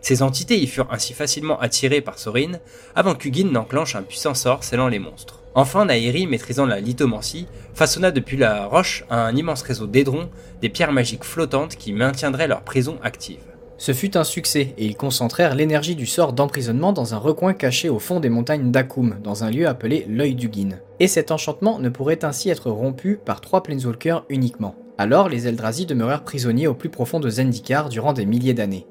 Ces 0.00 0.22
entités 0.22 0.58
y 0.58 0.66
furent 0.66 0.90
ainsi 0.90 1.14
facilement 1.14 1.60
attirées 1.60 2.00
par 2.00 2.18
Sorin, 2.18 2.58
avant 2.96 3.14
qu'Ugin 3.14 3.50
n'enclenche 3.50 3.94
un 3.94 4.02
puissant 4.02 4.34
sort 4.34 4.64
scellant 4.64 4.88
les 4.88 4.98
monstres. 4.98 5.40
Enfin, 5.54 5.84
Nairi, 5.84 6.26
maîtrisant 6.26 6.66
la 6.66 6.80
lithomancie, 6.80 7.46
façonna 7.74 8.10
depuis 8.10 8.36
la 8.36 8.66
roche 8.66 9.04
un 9.08 9.36
immense 9.36 9.62
réseau 9.62 9.86
d'édrons, 9.86 10.28
des 10.60 10.68
pierres 10.68 10.92
magiques 10.92 11.24
flottantes 11.24 11.76
qui 11.76 11.92
maintiendraient 11.92 12.48
leur 12.48 12.62
prison 12.62 12.98
active. 13.02 13.51
Ce 13.82 13.90
fut 13.90 14.16
un 14.16 14.22
succès, 14.22 14.74
et 14.78 14.86
ils 14.86 14.96
concentrèrent 14.96 15.56
l'énergie 15.56 15.96
du 15.96 16.06
sort 16.06 16.32
d'emprisonnement 16.32 16.92
dans 16.92 17.14
un 17.14 17.18
recoin 17.18 17.52
caché 17.52 17.88
au 17.88 17.98
fond 17.98 18.20
des 18.20 18.28
montagnes 18.28 18.70
d'Akum, 18.70 19.16
dans 19.24 19.42
un 19.42 19.50
lieu 19.50 19.66
appelé 19.66 20.06
l'œil 20.08 20.36
du 20.36 20.48
Guin. 20.48 20.78
Et 21.00 21.08
cet 21.08 21.32
enchantement 21.32 21.80
ne 21.80 21.88
pourrait 21.88 22.24
ainsi 22.24 22.48
être 22.48 22.70
rompu 22.70 23.18
par 23.24 23.40
trois 23.40 23.64
Planeswalkers 23.64 24.24
uniquement. 24.28 24.76
Alors 24.98 25.28
les 25.28 25.48
Eldrazi 25.48 25.84
demeurèrent 25.84 26.22
prisonniers 26.22 26.68
au 26.68 26.74
plus 26.74 26.90
profond 26.90 27.18
de 27.18 27.28
Zendikar 27.28 27.88
durant 27.88 28.12
des 28.12 28.24
milliers 28.24 28.54
d'années. 28.54 28.86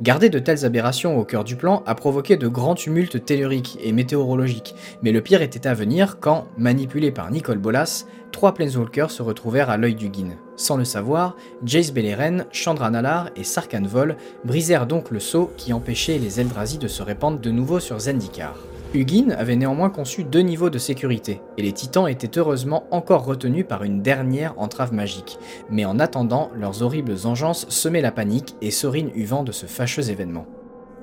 Garder 0.00 0.28
de 0.28 0.38
telles 0.38 0.64
aberrations 0.64 1.18
au 1.18 1.24
cœur 1.24 1.42
du 1.42 1.56
plan 1.56 1.82
a 1.84 1.96
provoqué 1.96 2.36
de 2.36 2.46
grands 2.46 2.74
tumultes 2.76 3.24
telluriques 3.24 3.78
et 3.82 3.90
météorologiques, 3.90 4.76
mais 5.02 5.10
le 5.10 5.22
pire 5.22 5.42
était 5.42 5.66
à 5.66 5.74
venir 5.74 6.20
quand, 6.20 6.46
manipulés 6.56 7.10
par 7.10 7.32
Nicole 7.32 7.58
Bolas, 7.58 8.04
trois 8.36 8.52
Planeswalkers 8.52 9.10
se 9.10 9.22
retrouvèrent 9.22 9.70
à 9.70 9.78
l'œil 9.78 9.94
du 9.94 10.10
Guin. 10.10 10.36
Sans 10.56 10.76
le 10.76 10.84
savoir, 10.84 11.36
Jace 11.64 11.90
Beleren, 11.90 12.44
Chandra 12.52 12.90
Nalar 12.90 13.30
et 13.34 13.44
Sarkhan 13.44 13.84
Vol 13.86 14.18
brisèrent 14.44 14.86
donc 14.86 15.10
le 15.10 15.20
sceau 15.20 15.50
qui 15.56 15.72
empêchait 15.72 16.18
les 16.18 16.38
Eldrazi 16.38 16.76
de 16.76 16.86
se 16.86 17.02
répandre 17.02 17.38
de 17.40 17.50
nouveau 17.50 17.80
sur 17.80 17.98
Zendikar. 17.98 18.54
Hugin 18.92 19.30
avait 19.30 19.56
néanmoins 19.56 19.88
conçu 19.88 20.22
deux 20.22 20.40
niveaux 20.40 20.68
de 20.68 20.76
sécurité, 20.76 21.40
et 21.56 21.62
les 21.62 21.72
titans 21.72 22.08
étaient 22.08 22.38
heureusement 22.38 22.86
encore 22.90 23.24
retenus 23.24 23.64
par 23.66 23.84
une 23.84 24.02
dernière 24.02 24.52
entrave 24.58 24.92
magique. 24.92 25.38
Mais 25.70 25.86
en 25.86 25.98
attendant, 25.98 26.50
leurs 26.54 26.82
horribles 26.82 27.16
engences 27.24 27.66
semaient 27.70 28.02
la 28.02 28.12
panique 28.12 28.54
et 28.60 28.70
Sorin 28.70 29.08
eut 29.14 29.24
vent 29.24 29.44
de 29.44 29.52
ce 29.52 29.64
fâcheux 29.64 30.10
événement. 30.10 30.44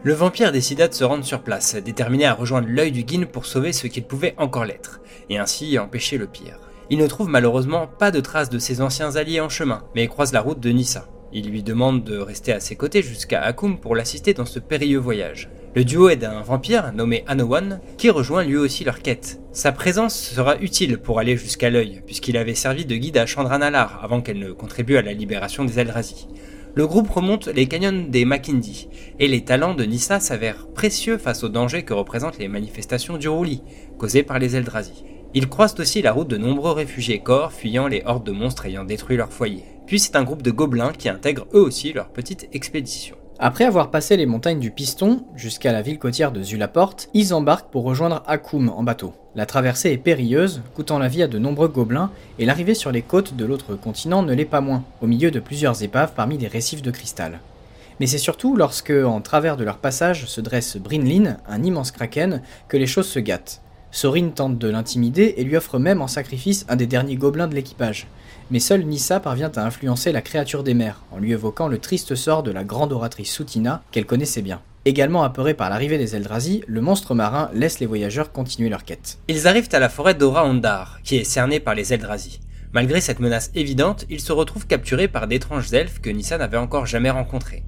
Le 0.04 0.14
vampire 0.14 0.52
décida 0.52 0.88
de 0.88 0.94
se 0.94 1.04
rendre 1.04 1.26
sur 1.26 1.42
place, 1.42 1.76
déterminé 1.78 2.28
à 2.28 2.36
rejoindre 2.36 2.68
l'œil 2.70 2.92
du 2.92 3.04
Guin 3.04 3.26
pour 3.26 3.48
sauver 3.48 3.74
ce 3.74 3.88
qu'il 3.88 4.04
pouvait 4.04 4.36
encore 4.38 4.66
l'être, 4.66 5.02
et 5.32 5.40
ainsi 5.40 5.80
empêcher 5.80 6.20
le 6.20 6.28
pire. 6.28 6.60
Il 6.90 6.98
ne 6.98 7.08
trouve 7.08 7.30
malheureusement 7.30 7.88
pas 7.88 8.12
de 8.12 8.20
traces 8.20 8.50
de 8.50 8.60
ses 8.60 8.82
anciens 8.82 9.16
alliés 9.16 9.40
en 9.40 9.50
chemin, 9.50 9.84
mais 9.96 10.08
croise 10.08 10.34
la 10.34 10.42
route 10.42 10.60
de 10.60 10.70
Nissa. 10.70 11.08
Il 11.32 11.50
lui 11.50 11.64
demande 11.64 12.04
de 12.04 12.18
rester 12.18 12.54
à 12.54 12.60
ses 12.60 12.76
côtés 12.76 13.02
jusqu'à 13.02 13.42
Akum 13.42 13.80
pour 13.80 13.96
l'assister 13.96 14.34
dans 14.34 14.46
ce 14.46 14.60
périlleux 14.60 15.00
voyage. 15.00 15.50
Le 15.76 15.84
duo 15.84 16.10
est 16.10 16.18
d'un 16.18 16.42
vampire 16.42 16.94
nommé 16.94 17.24
Anowan 17.26 17.80
qui 17.98 18.12
rejoint 18.12 18.44
lui 18.44 18.58
aussi 18.58 18.84
leur 18.84 19.02
quête. 19.02 19.40
Sa 19.52 19.72
présence 19.72 20.16
sera 20.16 20.58
utile 20.60 21.00
pour 21.00 21.18
aller 21.18 21.36
jusqu'à 21.36 21.72
l'œil, 21.72 22.04
puisqu'il 22.06 22.38
avait 22.38 22.54
servi 22.54 22.86
de 22.86 22.96
guide 22.96 23.18
à 23.18 23.26
Chandranalar 23.26 24.00
avant 24.04 24.22
qu'elle 24.22 24.38
ne 24.38 24.52
contribue 24.52 24.98
à 24.98 25.02
la 25.02 25.14
libération 25.14 25.66
des 25.66 25.80
Eldrazi. 25.80 26.28
Le 26.76 26.86
groupe 26.86 27.10
remonte 27.10 27.48
les 27.48 27.68
canyons 27.68 28.06
des 28.10 28.26
Makindi, 28.26 28.90
et 29.20 29.28
les 29.28 29.44
talents 29.44 29.74
de 29.74 29.84
Nissa 29.84 30.20
s'avèrent 30.20 30.68
précieux 30.68 31.18
face 31.18 31.44
aux 31.44 31.50
dangers 31.50 31.84
que 31.84 31.94
représentent 31.94 32.40
les 32.40 32.48
manifestations 32.48 33.18
du 33.18 33.28
Rouli, 33.28 33.64
causées 33.98 34.24
par 34.24 34.38
les 34.38 34.56
Eldrazi. 34.56 35.04
Ils 35.36 35.50
croisent 35.50 35.80
aussi 35.80 36.04
la 36.04 36.12
route 36.12 36.28
de 36.28 36.38
nombreux 36.38 36.74
réfugiés 36.74 37.18
corps 37.18 37.52
fuyant 37.52 37.88
les 37.88 38.04
hordes 38.06 38.24
de 38.24 38.32
monstres 38.32 38.68
ayant 38.68 38.84
détruit 38.84 39.18
leur 39.18 39.34
foyer. 39.34 39.66
Puis 39.88 40.00
c'est 40.00 40.16
un 40.16 40.24
groupe 40.24 40.44
de 40.44 40.52
gobelins 40.52 40.94
qui 40.94 41.10
intègrent 41.10 41.48
eux 41.56 41.62
aussi 41.62 41.92
leur 41.92 42.10
petite 42.10 42.50
expédition. 42.54 43.16
Après 43.40 43.66
avoir 43.66 43.90
passé 43.90 44.16
les 44.16 44.28
montagnes 44.28 44.60
du 44.60 44.70
Piston 44.70 45.26
jusqu'à 45.36 45.72
la 45.72 45.82
ville 45.82 45.98
côtière 45.98 46.32
de 46.32 46.44
Zulaporte, 46.44 47.10
ils 47.16 47.34
embarquent 47.34 47.72
pour 47.72 47.84
rejoindre 47.84 48.22
Akoum 48.28 48.70
en 48.70 48.84
bateau. 48.84 49.16
La 49.34 49.48
traversée 49.48 49.92
est 49.92 49.98
périlleuse, 49.98 50.62
coûtant 50.76 51.00
la 51.00 51.08
vie 51.08 51.24
à 51.24 51.28
de 51.28 51.40
nombreux 51.40 51.68
gobelins, 51.68 52.12
et 52.38 52.46
l'arrivée 52.46 52.76
sur 52.76 52.92
les 52.92 53.02
côtes 53.02 53.36
de 53.36 53.44
l'autre 53.44 53.74
continent 53.74 54.22
ne 54.22 54.36
l'est 54.36 54.46
pas 54.46 54.62
moins, 54.62 54.84
au 55.02 55.08
milieu 55.08 55.32
de 55.32 55.40
plusieurs 55.40 55.82
épaves 55.82 56.14
parmi 56.16 56.38
les 56.38 56.48
récifs 56.48 56.84
de 56.84 56.92
cristal. 56.92 57.40
Mais 58.00 58.06
c'est 58.06 58.20
surtout 58.20 58.56
lorsque, 58.56 58.92
en 58.92 59.20
travers 59.20 59.58
de 59.58 59.64
leur 59.64 59.80
passage, 59.80 60.28
se 60.28 60.42
dresse 60.42 60.78
Brinlin, 60.78 61.38
un 61.48 61.64
immense 61.64 61.92
kraken, 61.92 62.44
que 62.68 62.78
les 62.78 62.88
choses 62.88 63.08
se 63.08 63.20
gâtent. 63.20 63.64
Sorin 63.94 64.30
tente 64.30 64.58
de 64.58 64.68
l'intimider 64.68 65.36
et 65.38 65.44
lui 65.44 65.56
offre 65.56 65.78
même 65.78 66.02
en 66.02 66.08
sacrifice 66.08 66.66
un 66.68 66.76
des 66.76 66.88
derniers 66.88 67.16
gobelins 67.16 67.48
de 67.48 67.54
l'équipage. 67.54 68.08
Mais 68.50 68.60
seule 68.60 68.86
Nissa 68.86 69.20
parvient 69.20 69.52
à 69.56 69.64
influencer 69.64 70.12
la 70.12 70.24
créature 70.24 70.64
des 70.64 70.74
mers, 70.74 71.04
en 71.12 71.20
lui 71.20 71.32
évoquant 71.32 71.68
le 71.68 71.78
triste 71.78 72.16
sort 72.16 72.42
de 72.42 72.50
la 72.50 72.64
grande 72.64 72.92
oratrice 72.92 73.32
Soutina 73.32 73.84
qu'elle 73.92 74.08
connaissait 74.08 74.42
bien. 74.42 74.62
Également 74.86 75.24
apeuré 75.24 75.54
par 75.54 75.70
l'arrivée 75.70 76.00
des 76.00 76.16
Eldrazi, 76.16 76.64
le 76.66 76.82
monstre 76.82 77.14
marin 77.14 77.52
laisse 77.54 77.80
les 77.80 77.86
voyageurs 77.86 78.32
continuer 78.32 78.68
leur 78.68 78.84
quête. 78.84 79.20
Ils 79.28 79.48
arrivent 79.48 79.70
à 79.72 79.80
la 79.80 79.90
forêt 79.90 80.16
d'Ora 80.16 80.44
Ondar, 80.44 81.00
qui 81.04 81.18
est 81.18 81.24
cernée 81.24 81.60
par 81.60 81.76
les 81.76 81.94
Eldrazi. 81.94 82.40
Malgré 82.74 83.00
cette 83.00 83.20
menace 83.20 83.52
évidente, 83.54 84.08
ils 84.10 84.22
se 84.22 84.32
retrouvent 84.32 84.66
capturés 84.66 85.08
par 85.08 85.28
d'étranges 85.28 85.72
elfes 85.72 86.02
que 86.02 86.10
Nissa 86.10 86.40
n'avait 86.40 86.58
encore 86.58 86.88
jamais 86.88 87.12
rencontrés. 87.12 87.62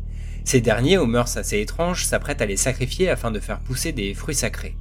Ces 0.43 0.59
derniers, 0.59 0.97
aux 0.97 1.05
mœurs 1.05 1.37
assez 1.37 1.59
étranges, 1.61 2.05
s'apprêtent 2.05 2.41
à 2.41 2.47
les 2.47 2.57
sacrifier 2.57 3.11
afin 3.11 3.29
de 3.29 3.39
faire 3.39 3.59
pousser 3.59 3.91
des 3.91 4.15
fruits 4.15 4.33
sacrés. 4.33 4.75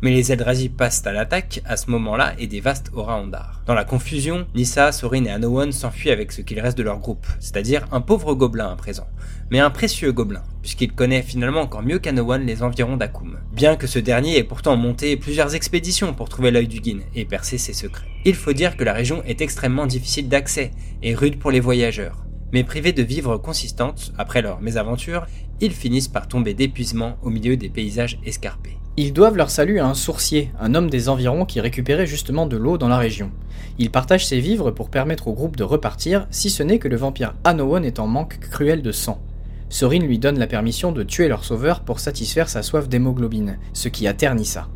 Mais 0.00 0.12
les 0.12 0.30
Eldrazi 0.30 0.68
passent 0.68 1.04
à 1.06 1.12
l'attaque 1.12 1.60
à 1.64 1.76
ce 1.76 1.90
moment-là 1.90 2.34
et 2.38 2.46
dévastent 2.46 2.90
Ora 2.94 3.20
Ondar. 3.20 3.62
Dans 3.66 3.74
la 3.74 3.84
confusion, 3.84 4.46
Nissa, 4.54 4.92
Sorin 4.92 5.24
et 5.24 5.30
Anowan 5.30 5.72
s'enfuient 5.72 6.10
avec 6.12 6.30
ce 6.30 6.40
qu'il 6.40 6.60
reste 6.60 6.78
de 6.78 6.84
leur 6.84 7.00
groupe, 7.00 7.26
c'est-à-dire 7.40 7.86
un 7.90 8.00
pauvre 8.00 8.34
gobelin 8.34 8.70
à 8.70 8.76
présent, 8.76 9.08
mais 9.50 9.58
un 9.58 9.70
précieux 9.70 10.12
gobelin, 10.12 10.44
puisqu'il 10.62 10.92
connaît 10.92 11.22
finalement 11.22 11.62
encore 11.62 11.82
mieux 11.82 11.98
qu'Anowan 11.98 12.46
les 12.46 12.62
environs 12.62 12.96
d'Akum. 12.96 13.38
Bien 13.52 13.74
que 13.74 13.88
ce 13.88 13.98
dernier 13.98 14.38
ait 14.38 14.44
pourtant 14.44 14.76
monté 14.76 15.16
plusieurs 15.16 15.54
expéditions 15.56 16.14
pour 16.14 16.28
trouver 16.28 16.52
l'œil 16.52 16.68
du 16.68 16.80
Guin 16.80 17.00
et 17.14 17.24
percer 17.24 17.58
ses 17.58 17.72
secrets. 17.72 18.06
Il 18.24 18.36
faut 18.36 18.52
dire 18.52 18.76
que 18.76 18.84
la 18.84 18.92
région 18.92 19.22
est 19.24 19.40
extrêmement 19.40 19.86
difficile 19.86 20.28
d'accès 20.28 20.70
et 21.02 21.14
rude 21.14 21.38
pour 21.38 21.50
les 21.50 21.60
voyageurs 21.60 22.24
mais 22.52 22.64
privés 22.64 22.92
de 22.92 23.02
vivres 23.02 23.36
consistantes, 23.36 24.12
après 24.16 24.42
leur 24.42 24.60
mésaventure, 24.60 25.26
ils 25.60 25.72
finissent 25.72 26.08
par 26.08 26.28
tomber 26.28 26.54
d'épuisement 26.54 27.16
au 27.22 27.30
milieu 27.30 27.56
des 27.56 27.68
paysages 27.68 28.18
escarpés. 28.24 28.78
Ils 29.00 29.12
doivent 29.12 29.36
leur 29.36 29.48
salut 29.48 29.78
à 29.78 29.86
un 29.86 29.94
sourcier, 29.94 30.50
un 30.58 30.74
homme 30.74 30.90
des 30.90 31.08
environs 31.08 31.44
qui 31.44 31.60
récupérait 31.60 32.08
justement 32.08 32.46
de 32.46 32.56
l'eau 32.56 32.78
dans 32.78 32.88
la 32.88 32.98
région. 32.98 33.30
Il 33.78 33.92
partage 33.92 34.26
ses 34.26 34.40
vivres 34.40 34.72
pour 34.72 34.90
permettre 34.90 35.28
au 35.28 35.34
groupe 35.34 35.54
de 35.54 35.62
repartir, 35.62 36.26
si 36.32 36.50
ce 36.50 36.64
n'est 36.64 36.80
que 36.80 36.88
le 36.88 36.96
vampire 36.96 37.36
Anowon 37.44 37.84
est 37.84 38.00
en 38.00 38.08
manque 38.08 38.40
cruel 38.40 38.82
de 38.82 38.90
sang. 38.90 39.22
Sorin 39.68 40.00
lui 40.00 40.18
donne 40.18 40.40
la 40.40 40.48
permission 40.48 40.90
de 40.90 41.04
tuer 41.04 41.28
leur 41.28 41.44
sauveur 41.44 41.82
pour 41.82 42.00
satisfaire 42.00 42.48
sa 42.48 42.64
soif 42.64 42.88
d'hémoglobine, 42.88 43.58
ce 43.72 43.88
qui 43.88 44.08
atterrit 44.08 44.44
ça. 44.44 44.66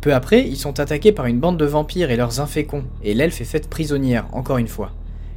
Peu 0.00 0.14
après, 0.14 0.46
ils 0.46 0.56
sont 0.56 0.78
attaqués 0.78 1.10
par 1.10 1.26
une 1.26 1.40
bande 1.40 1.58
de 1.58 1.64
vampires 1.64 2.12
et 2.12 2.16
leurs 2.16 2.38
inféconds, 2.38 2.84
et 3.02 3.12
l'elfe 3.12 3.40
est 3.40 3.44
faite 3.44 3.68
prisonnière, 3.68 4.28
encore 4.30 4.58
une 4.58 4.68
fois. 4.68 4.92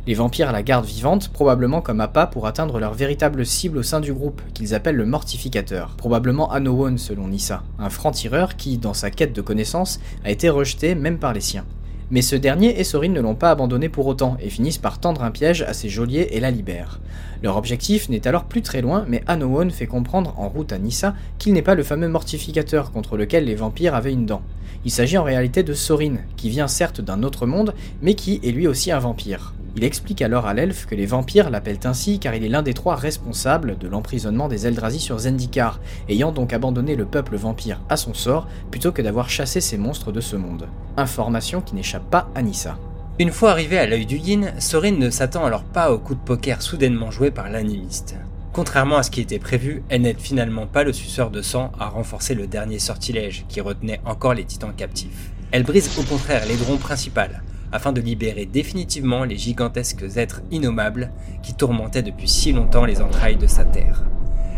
Les 0.07 0.13
vampires 0.13 0.53
la 0.53 0.63
gardent 0.63 0.85
vivante, 0.85 1.27
probablement 1.27 1.81
comme 1.81 1.99
appât 1.99 2.27
pour 2.27 2.47
atteindre 2.47 2.79
leur 2.79 2.93
véritable 2.93 3.45
cible 3.45 3.79
au 3.79 3.83
sein 3.83 3.99
du 3.99 4.13
groupe, 4.13 4.41
qu'ils 4.53 4.73
appellent 4.73 4.95
le 4.95 5.05
Mortificateur, 5.05 5.95
probablement 5.97 6.49
Anowon 6.49 6.95
selon 6.95 7.27
Nissa, 7.27 7.61
un 7.77 7.89
franc-tireur 7.89 8.55
qui, 8.55 8.77
dans 8.77 8.93
sa 8.93 9.11
quête 9.11 9.33
de 9.33 9.41
connaissances, 9.41 9.99
a 10.23 10.31
été 10.31 10.47
rejeté 10.47 10.95
même 10.95 11.17
par 11.17 11.33
les 11.33 11.41
siens. 11.41 11.65
Mais 12.09 12.21
ce 12.21 12.37
dernier 12.37 12.79
et 12.79 12.85
Sorin 12.85 13.09
ne 13.09 13.19
l'ont 13.19 13.35
pas 13.35 13.51
abandonné 13.51 13.89
pour 13.89 14.07
autant 14.07 14.37
et 14.39 14.49
finissent 14.49 14.77
par 14.77 14.99
tendre 15.01 15.23
un 15.23 15.31
piège 15.31 15.63
à 15.63 15.73
ses 15.73 15.89
geôliers 15.89 16.29
et 16.31 16.39
la 16.39 16.51
libèrent. 16.51 17.01
Leur 17.43 17.57
objectif 17.57 18.07
n'est 18.07 18.29
alors 18.29 18.45
plus 18.45 18.61
très 18.61 18.81
loin, 18.81 19.03
mais 19.09 19.23
Anowon 19.27 19.69
fait 19.71 19.87
comprendre 19.87 20.35
en 20.37 20.47
route 20.47 20.71
à 20.71 20.77
Nissa 20.77 21.15
qu'il 21.37 21.51
n'est 21.51 21.61
pas 21.61 21.75
le 21.75 21.83
fameux 21.83 22.07
mortificateur 22.07 22.93
contre 22.93 23.17
lequel 23.17 23.43
les 23.43 23.55
vampires 23.55 23.93
avaient 23.93 24.13
une 24.13 24.25
dent. 24.25 24.41
Il 24.85 24.91
s'agit 24.91 25.17
en 25.17 25.23
réalité 25.23 25.63
de 25.63 25.73
Sorin, 25.73 26.15
qui 26.37 26.49
vient 26.49 26.69
certes 26.69 27.01
d'un 27.01 27.23
autre 27.23 27.45
monde, 27.45 27.73
mais 28.01 28.13
qui 28.13 28.39
est 28.41 28.51
lui 28.51 28.67
aussi 28.67 28.89
un 28.89 28.99
vampire. 28.99 29.53
Il 29.77 29.83
explique 29.83 30.23
alors 30.23 30.47
à 30.47 30.55
l'elfe 30.55 30.87
que 30.87 30.95
les 30.95 31.05
vampires 31.05 31.51
l'appellent 31.51 31.77
ainsi 31.83 32.17
car 32.17 32.33
il 32.33 32.43
est 32.43 32.49
l'un 32.49 32.63
des 32.63 32.73
trois 32.73 32.95
responsables 32.95 33.77
de 33.77 33.87
l'emprisonnement 33.87 34.47
des 34.47 34.65
Eldrazi 34.65 34.99
sur 34.99 35.19
Zendikar, 35.19 35.79
ayant 36.09 36.31
donc 36.31 36.51
abandonné 36.51 36.95
le 36.95 37.05
peuple 37.05 37.35
vampire 37.35 37.79
à 37.87 37.95
son 37.95 38.15
sort 38.15 38.47
plutôt 38.71 38.91
que 38.91 39.03
d'avoir 39.03 39.29
chassé 39.29 39.61
ces 39.61 39.77
monstres 39.77 40.11
de 40.11 40.19
ce 40.19 40.35
monde. 40.35 40.67
Information 40.97 41.61
qui 41.61 41.75
n'échappe 41.75 42.09
pas 42.09 42.27
à 42.33 42.41
Nissa. 42.41 42.79
Une 43.19 43.29
fois 43.29 43.51
arrivé 43.51 43.77
à 43.77 43.85
l'œil 43.85 44.07
du 44.07 44.17
yin, 44.17 44.51
Sorin 44.57 44.97
ne 44.97 45.11
s'attend 45.11 45.45
alors 45.45 45.63
pas 45.63 45.91
au 45.91 45.99
coup 45.99 46.15
de 46.15 46.21
poker 46.21 46.63
soudainement 46.63 47.11
joué 47.11 47.29
par 47.29 47.47
l'animiste. 47.47 48.15
Contrairement 48.53 48.97
à 48.97 49.03
ce 49.03 49.11
qui 49.11 49.21
était 49.21 49.37
prévu, 49.37 49.83
elle 49.89 50.01
n'aide 50.01 50.19
finalement 50.19 50.65
pas 50.65 50.83
le 50.83 50.91
suceur 50.91 51.29
de 51.29 51.43
sang 51.43 51.71
à 51.79 51.87
renforcer 51.87 52.33
le 52.33 52.47
dernier 52.47 52.79
sortilège 52.79 53.45
qui 53.47 53.61
retenait 53.61 54.01
encore 54.05 54.33
les 54.33 54.45
titans 54.45 54.73
captifs. 54.75 55.29
Elle 55.51 55.61
brise 55.61 55.99
au 55.99 56.03
contraire 56.03 56.47
l'aidron 56.47 56.77
principal, 56.77 57.43
afin 57.71 57.91
de 57.91 58.01
libérer 58.01 58.45
définitivement 58.45 59.23
les 59.23 59.37
gigantesques 59.37 60.05
êtres 60.15 60.41
innommables 60.51 61.11
qui 61.43 61.53
tourmentaient 61.53 62.03
depuis 62.03 62.27
si 62.27 62.51
longtemps 62.51 62.85
les 62.85 63.01
entrailles 63.01 63.37
de 63.37 63.47
sa 63.47 63.65
terre. 63.65 64.03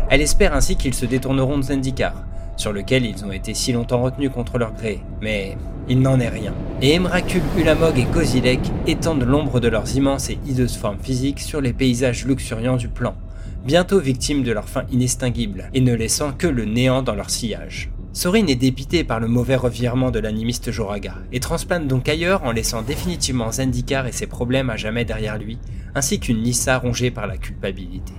Elle 0.08 0.20
espère 0.20 0.54
ainsi 0.54 0.76
qu'ils 0.76 0.94
se 0.94 1.06
détourneront 1.06 1.58
de 1.58 1.62
Zendikar, 1.62 2.24
sur 2.56 2.72
lequel 2.72 3.06
ils 3.06 3.24
ont 3.24 3.32
été 3.32 3.54
si 3.54 3.72
longtemps 3.72 4.02
retenus 4.02 4.30
contre 4.30 4.58
leur 4.58 4.74
gré, 4.74 5.00
mais 5.22 5.56
il 5.88 6.00
n'en 6.00 6.20
est 6.20 6.28
rien. 6.28 6.54
Et 6.82 6.94
Emrakul, 6.94 7.42
Ulamog 7.58 7.98
et 7.98 8.04
Kozilek 8.04 8.60
étendent 8.86 9.24
l'ombre 9.24 9.60
de 9.60 9.68
leurs 9.68 9.96
immenses 9.96 10.30
et 10.30 10.38
hideuses 10.46 10.76
formes 10.76 11.00
physiques 11.00 11.40
sur 11.40 11.60
les 11.60 11.72
paysages 11.72 12.26
luxuriants 12.26 12.76
du 12.76 12.88
plan, 12.88 13.14
bientôt 13.64 13.98
victimes 13.98 14.42
de 14.42 14.52
leur 14.52 14.68
fin 14.68 14.84
inextinguible, 14.92 15.70
et 15.74 15.80
ne 15.80 15.94
laissant 15.94 16.32
que 16.32 16.46
le 16.46 16.64
néant 16.64 17.02
dans 17.02 17.14
leur 17.14 17.30
sillage. 17.30 17.90
Sorin 18.12 18.48
est 18.48 18.56
dépité 18.56 19.04
par 19.04 19.20
le 19.20 19.28
mauvais 19.28 19.54
revirement 19.54 20.10
de 20.10 20.18
l'animiste 20.18 20.72
Joraga, 20.72 21.14
et 21.30 21.38
transplante 21.38 21.86
donc 21.86 22.08
ailleurs 22.08 22.42
en 22.42 22.50
laissant 22.50 22.82
définitivement 22.82 23.52
Zendikar 23.52 24.08
et 24.08 24.12
ses 24.12 24.26
problèmes 24.26 24.68
à 24.68 24.76
jamais 24.76 25.04
derrière 25.04 25.38
lui, 25.38 25.58
ainsi 25.94 26.18
qu'une 26.18 26.42
Nissa 26.42 26.78
rongée 26.78 27.12
par 27.12 27.28
la 27.28 27.36
culpabilité. 27.36 28.12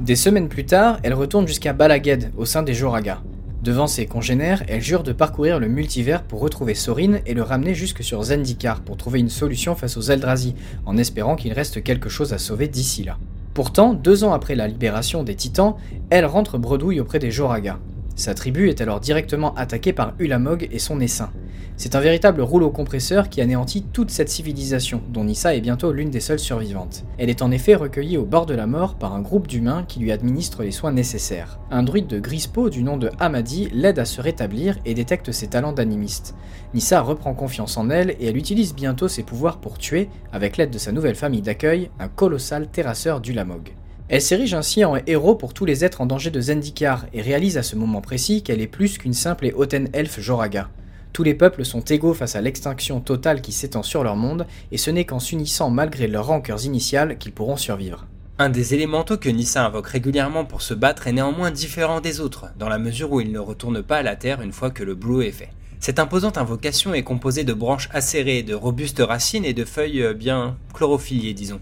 Des 0.00 0.16
semaines 0.16 0.50
plus 0.50 0.66
tard, 0.66 0.98
elle 1.02 1.14
retourne 1.14 1.48
jusqu'à 1.48 1.72
Balaged, 1.72 2.30
au 2.36 2.44
sein 2.44 2.62
des 2.62 2.74
Joraga. 2.74 3.22
Devant 3.62 3.86
ses 3.86 4.04
congénères, 4.04 4.64
elle 4.68 4.82
jure 4.82 5.02
de 5.02 5.12
parcourir 5.12 5.58
le 5.58 5.68
multivers 5.68 6.24
pour 6.24 6.40
retrouver 6.40 6.74
Sorin 6.74 7.20
et 7.24 7.32
le 7.32 7.42
ramener 7.42 7.74
jusque 7.74 8.04
sur 8.04 8.22
Zendikar 8.22 8.82
pour 8.82 8.98
trouver 8.98 9.20
une 9.20 9.30
solution 9.30 9.74
face 9.74 9.96
aux 9.96 10.10
Eldrazi, 10.10 10.54
en 10.84 10.98
espérant 10.98 11.36
qu'il 11.36 11.54
reste 11.54 11.82
quelque 11.82 12.10
chose 12.10 12.34
à 12.34 12.38
sauver 12.38 12.68
d'ici 12.68 13.02
là. 13.02 13.16
Pourtant, 13.54 13.94
deux 13.94 14.24
ans 14.24 14.34
après 14.34 14.56
la 14.56 14.68
libération 14.68 15.22
des 15.22 15.36
Titans, 15.36 15.74
elle 16.10 16.26
rentre 16.26 16.58
bredouille 16.58 17.00
auprès 17.00 17.18
des 17.18 17.30
Joraga. 17.30 17.78
Sa 18.22 18.34
tribu 18.34 18.68
est 18.68 18.80
alors 18.80 19.00
directement 19.00 19.52
attaquée 19.56 19.92
par 19.92 20.14
Ulamog 20.20 20.68
et 20.70 20.78
son 20.78 21.00
essaim. 21.00 21.32
C'est 21.76 21.96
un 21.96 22.00
véritable 22.00 22.40
rouleau 22.40 22.70
compresseur 22.70 23.28
qui 23.28 23.40
anéantit 23.40 23.82
toute 23.82 24.12
cette 24.12 24.28
civilisation, 24.28 25.02
dont 25.08 25.24
Nissa 25.24 25.56
est 25.56 25.60
bientôt 25.60 25.90
l'une 25.90 26.10
des 26.10 26.20
seules 26.20 26.38
survivantes. 26.38 27.02
Elle 27.18 27.30
est 27.30 27.42
en 27.42 27.50
effet 27.50 27.74
recueillie 27.74 28.18
au 28.18 28.24
bord 28.24 28.46
de 28.46 28.54
la 28.54 28.68
mort 28.68 28.94
par 28.94 29.12
un 29.12 29.22
groupe 29.22 29.48
d'humains 29.48 29.84
qui 29.88 29.98
lui 29.98 30.12
administrent 30.12 30.62
les 30.62 30.70
soins 30.70 30.92
nécessaires. 30.92 31.58
Un 31.72 31.82
druide 31.82 32.06
de 32.06 32.20
Grispo 32.20 32.70
du 32.70 32.84
nom 32.84 32.96
de 32.96 33.10
Hamadi 33.18 33.68
l'aide 33.72 33.98
à 33.98 34.04
se 34.04 34.20
rétablir 34.20 34.78
et 34.84 34.94
détecte 34.94 35.32
ses 35.32 35.48
talents 35.48 35.72
d'animiste. 35.72 36.36
Nissa 36.74 37.00
reprend 37.00 37.34
confiance 37.34 37.76
en 37.76 37.90
elle 37.90 38.10
et 38.20 38.26
elle 38.26 38.36
utilise 38.36 38.72
bientôt 38.72 39.08
ses 39.08 39.24
pouvoirs 39.24 39.58
pour 39.58 39.78
tuer, 39.78 40.08
avec 40.32 40.58
l'aide 40.58 40.70
de 40.70 40.78
sa 40.78 40.92
nouvelle 40.92 41.16
famille 41.16 41.42
d'accueil, 41.42 41.90
un 41.98 42.06
colossal 42.06 42.68
terrasseur 42.68 43.20
d'Ulamog. 43.20 43.72
Elle 44.08 44.20
s'érige 44.20 44.54
ainsi 44.54 44.84
en 44.84 44.96
héros 45.06 45.34
pour 45.34 45.54
tous 45.54 45.64
les 45.64 45.84
êtres 45.84 46.00
en 46.00 46.06
danger 46.06 46.30
de 46.30 46.40
Zendikar 46.40 47.06
et 47.12 47.22
réalise 47.22 47.56
à 47.56 47.62
ce 47.62 47.76
moment 47.76 48.00
précis 48.00 48.42
qu'elle 48.42 48.60
est 48.60 48.66
plus 48.66 48.98
qu'une 48.98 49.14
simple 49.14 49.46
et 49.46 49.52
hautaine 49.52 49.88
elfe 49.92 50.20
Joraga. 50.20 50.68
Tous 51.12 51.22
les 51.22 51.34
peuples 51.34 51.64
sont 51.64 51.80
égaux 51.80 52.14
face 52.14 52.36
à 52.36 52.40
l'extinction 52.40 53.00
totale 53.00 53.42
qui 53.42 53.52
s'étend 53.52 53.82
sur 53.82 54.02
leur 54.02 54.16
monde, 54.16 54.46
et 54.70 54.78
ce 54.78 54.90
n'est 54.90 55.04
qu'en 55.04 55.20
s'unissant 55.20 55.70
malgré 55.70 56.08
leurs 56.08 56.26
rancœurs 56.26 56.64
initiales 56.64 57.18
qu'ils 57.18 57.32
pourront 57.32 57.56
survivre. 57.56 58.06
Un 58.38 58.48
des 58.48 58.74
élémentaux 58.74 59.18
que 59.18 59.28
Nissa 59.28 59.66
invoque 59.66 59.88
régulièrement 59.88 60.46
pour 60.46 60.62
se 60.62 60.72
battre 60.72 61.06
est 61.06 61.12
néanmoins 61.12 61.50
différent 61.50 62.00
des 62.00 62.20
autres, 62.20 62.46
dans 62.58 62.68
la 62.68 62.78
mesure 62.78 63.12
où 63.12 63.20
il 63.20 63.30
ne 63.30 63.38
retourne 63.38 63.82
pas 63.82 63.98
à 63.98 64.02
la 64.02 64.16
Terre 64.16 64.40
une 64.40 64.52
fois 64.52 64.70
que 64.70 64.82
le 64.82 64.94
bleu 64.94 65.24
est 65.24 65.32
fait. 65.32 65.50
Cette 65.80 65.98
imposante 65.98 66.38
invocation 66.38 66.94
est 66.94 67.02
composée 67.02 67.44
de 67.44 67.52
branches 67.52 67.88
acérées, 67.92 68.42
de 68.42 68.54
robustes 68.54 69.02
racines 69.06 69.44
et 69.44 69.52
de 69.52 69.64
feuilles 69.64 70.02
euh, 70.02 70.14
bien 70.14 70.56
chlorophyllées, 70.72 71.34
disons. 71.34 71.60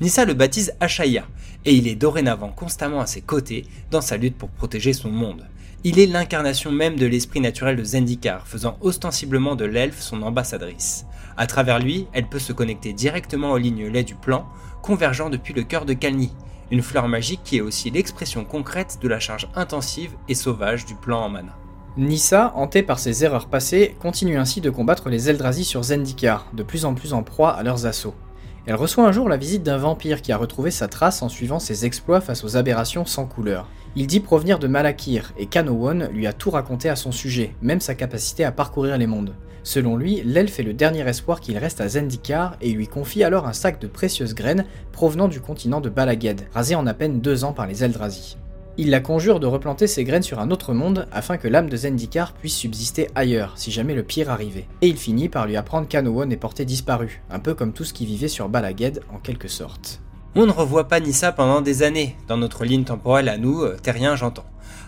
Nissa 0.00 0.24
le 0.24 0.34
baptise 0.34 0.72
Ashaya, 0.78 1.26
et 1.64 1.74
il 1.74 1.88
est 1.88 1.96
dorénavant 1.96 2.50
constamment 2.50 3.00
à 3.00 3.06
ses 3.06 3.20
côtés 3.20 3.66
dans 3.90 4.00
sa 4.00 4.16
lutte 4.16 4.38
pour 4.38 4.48
protéger 4.48 4.92
son 4.92 5.10
monde. 5.10 5.48
Il 5.82 5.98
est 5.98 6.06
l'incarnation 6.06 6.70
même 6.70 6.96
de 6.96 7.06
l'esprit 7.06 7.40
naturel 7.40 7.76
de 7.76 7.82
Zendikar, 7.82 8.46
faisant 8.46 8.78
ostensiblement 8.80 9.56
de 9.56 9.64
l'elfe 9.64 10.00
son 10.00 10.22
ambassadrice. 10.22 11.04
À 11.36 11.46
travers 11.46 11.80
lui, 11.80 12.06
elle 12.12 12.28
peut 12.28 12.38
se 12.38 12.52
connecter 12.52 12.92
directement 12.92 13.50
aux 13.50 13.58
lignes 13.58 13.88
lait 13.88 14.04
du 14.04 14.14
plan, 14.14 14.46
convergeant 14.82 15.30
depuis 15.30 15.54
le 15.54 15.64
cœur 15.64 15.84
de 15.84 15.94
Kalni, 15.94 16.32
une 16.70 16.82
fleur 16.82 17.08
magique 17.08 17.42
qui 17.44 17.56
est 17.56 17.60
aussi 17.60 17.90
l'expression 17.90 18.44
concrète 18.44 18.98
de 19.02 19.08
la 19.08 19.18
charge 19.18 19.48
intensive 19.56 20.12
et 20.28 20.34
sauvage 20.34 20.84
du 20.84 20.94
plan 20.94 21.24
en 21.24 21.28
mana. 21.28 21.56
Nissa, 21.96 22.52
hantée 22.54 22.84
par 22.84 23.00
ses 23.00 23.24
erreurs 23.24 23.48
passées, 23.48 23.96
continue 23.98 24.36
ainsi 24.36 24.60
de 24.60 24.70
combattre 24.70 25.08
les 25.08 25.28
Eldrazi 25.28 25.64
sur 25.64 25.82
Zendikar, 25.82 26.46
de 26.52 26.62
plus 26.62 26.84
en 26.84 26.94
plus 26.94 27.12
en 27.12 27.24
proie 27.24 27.50
à 27.50 27.64
leurs 27.64 27.86
assauts. 27.86 28.14
Elle 28.66 28.74
reçoit 28.74 29.06
un 29.06 29.12
jour 29.12 29.28
la 29.28 29.36
visite 29.36 29.62
d'un 29.62 29.78
vampire 29.78 30.20
qui 30.20 30.32
a 30.32 30.36
retrouvé 30.36 30.70
sa 30.70 30.88
trace 30.88 31.22
en 31.22 31.28
suivant 31.28 31.58
ses 31.58 31.86
exploits 31.86 32.20
face 32.20 32.44
aux 32.44 32.56
aberrations 32.56 33.06
sans 33.06 33.26
couleur. 33.26 33.68
Il 33.96 34.06
dit 34.06 34.20
provenir 34.20 34.58
de 34.58 34.68
Malakir 34.68 35.32
et 35.38 35.46
Kanowon 35.46 36.08
lui 36.12 36.26
a 36.26 36.32
tout 36.32 36.50
raconté 36.50 36.88
à 36.88 36.96
son 36.96 37.12
sujet, 37.12 37.54
même 37.62 37.80
sa 37.80 37.94
capacité 37.94 38.44
à 38.44 38.52
parcourir 38.52 38.98
les 38.98 39.06
mondes. 39.06 39.34
Selon 39.62 39.96
lui, 39.96 40.22
l'elfe 40.24 40.60
est 40.60 40.64
le 40.64 40.72
dernier 40.72 41.06
espoir 41.08 41.40
qu'il 41.40 41.58
reste 41.58 41.80
à 41.80 41.88
Zendikar 41.88 42.56
et 42.60 42.70
lui 42.70 42.86
confie 42.86 43.24
alors 43.24 43.46
un 43.46 43.52
sac 43.52 43.80
de 43.80 43.86
précieuses 43.86 44.34
graines 44.34 44.64
provenant 44.92 45.28
du 45.28 45.40
continent 45.40 45.80
de 45.80 45.88
Balaged, 45.88 46.46
rasé 46.52 46.74
en 46.74 46.86
à 46.86 46.94
peine 46.94 47.20
deux 47.20 47.44
ans 47.44 47.52
par 47.52 47.66
les 47.66 47.84
Eldrazi. 47.84 48.38
Il 48.80 48.90
la 48.90 49.00
conjure 49.00 49.40
de 49.40 49.46
replanter 49.48 49.88
ses 49.88 50.04
graines 50.04 50.22
sur 50.22 50.38
un 50.38 50.52
autre 50.52 50.72
monde 50.72 51.08
afin 51.10 51.36
que 51.36 51.48
l'âme 51.48 51.68
de 51.68 51.76
Zendikar 51.76 52.32
puisse 52.32 52.54
subsister 52.54 53.08
ailleurs 53.16 53.54
si 53.56 53.72
jamais 53.72 53.92
le 53.92 54.04
pire 54.04 54.30
arrivait. 54.30 54.68
Et 54.82 54.86
il 54.86 54.96
finit 54.96 55.28
par 55.28 55.48
lui 55.48 55.56
apprendre 55.56 55.88
qu'Anowon 55.88 56.30
est 56.30 56.36
porté 56.36 56.64
disparu, 56.64 57.20
un 57.28 57.40
peu 57.40 57.54
comme 57.54 57.72
tout 57.72 57.82
ce 57.82 57.92
qui 57.92 58.06
vivait 58.06 58.28
sur 58.28 58.48
Balaged 58.48 59.00
en 59.12 59.18
quelque 59.18 59.48
sorte. 59.48 60.00
On 60.40 60.46
ne 60.46 60.52
revoit 60.52 60.86
pas 60.86 61.00
Nissa 61.00 61.32
pendant 61.32 61.62
des 61.62 61.82
années, 61.82 62.14
dans 62.28 62.36
notre 62.36 62.64
ligne 62.64 62.84
temporelle 62.84 63.28
à 63.28 63.38
nous, 63.38 63.62
euh, 63.62 63.76
terriens 63.82 64.14
j'entends 64.14 64.44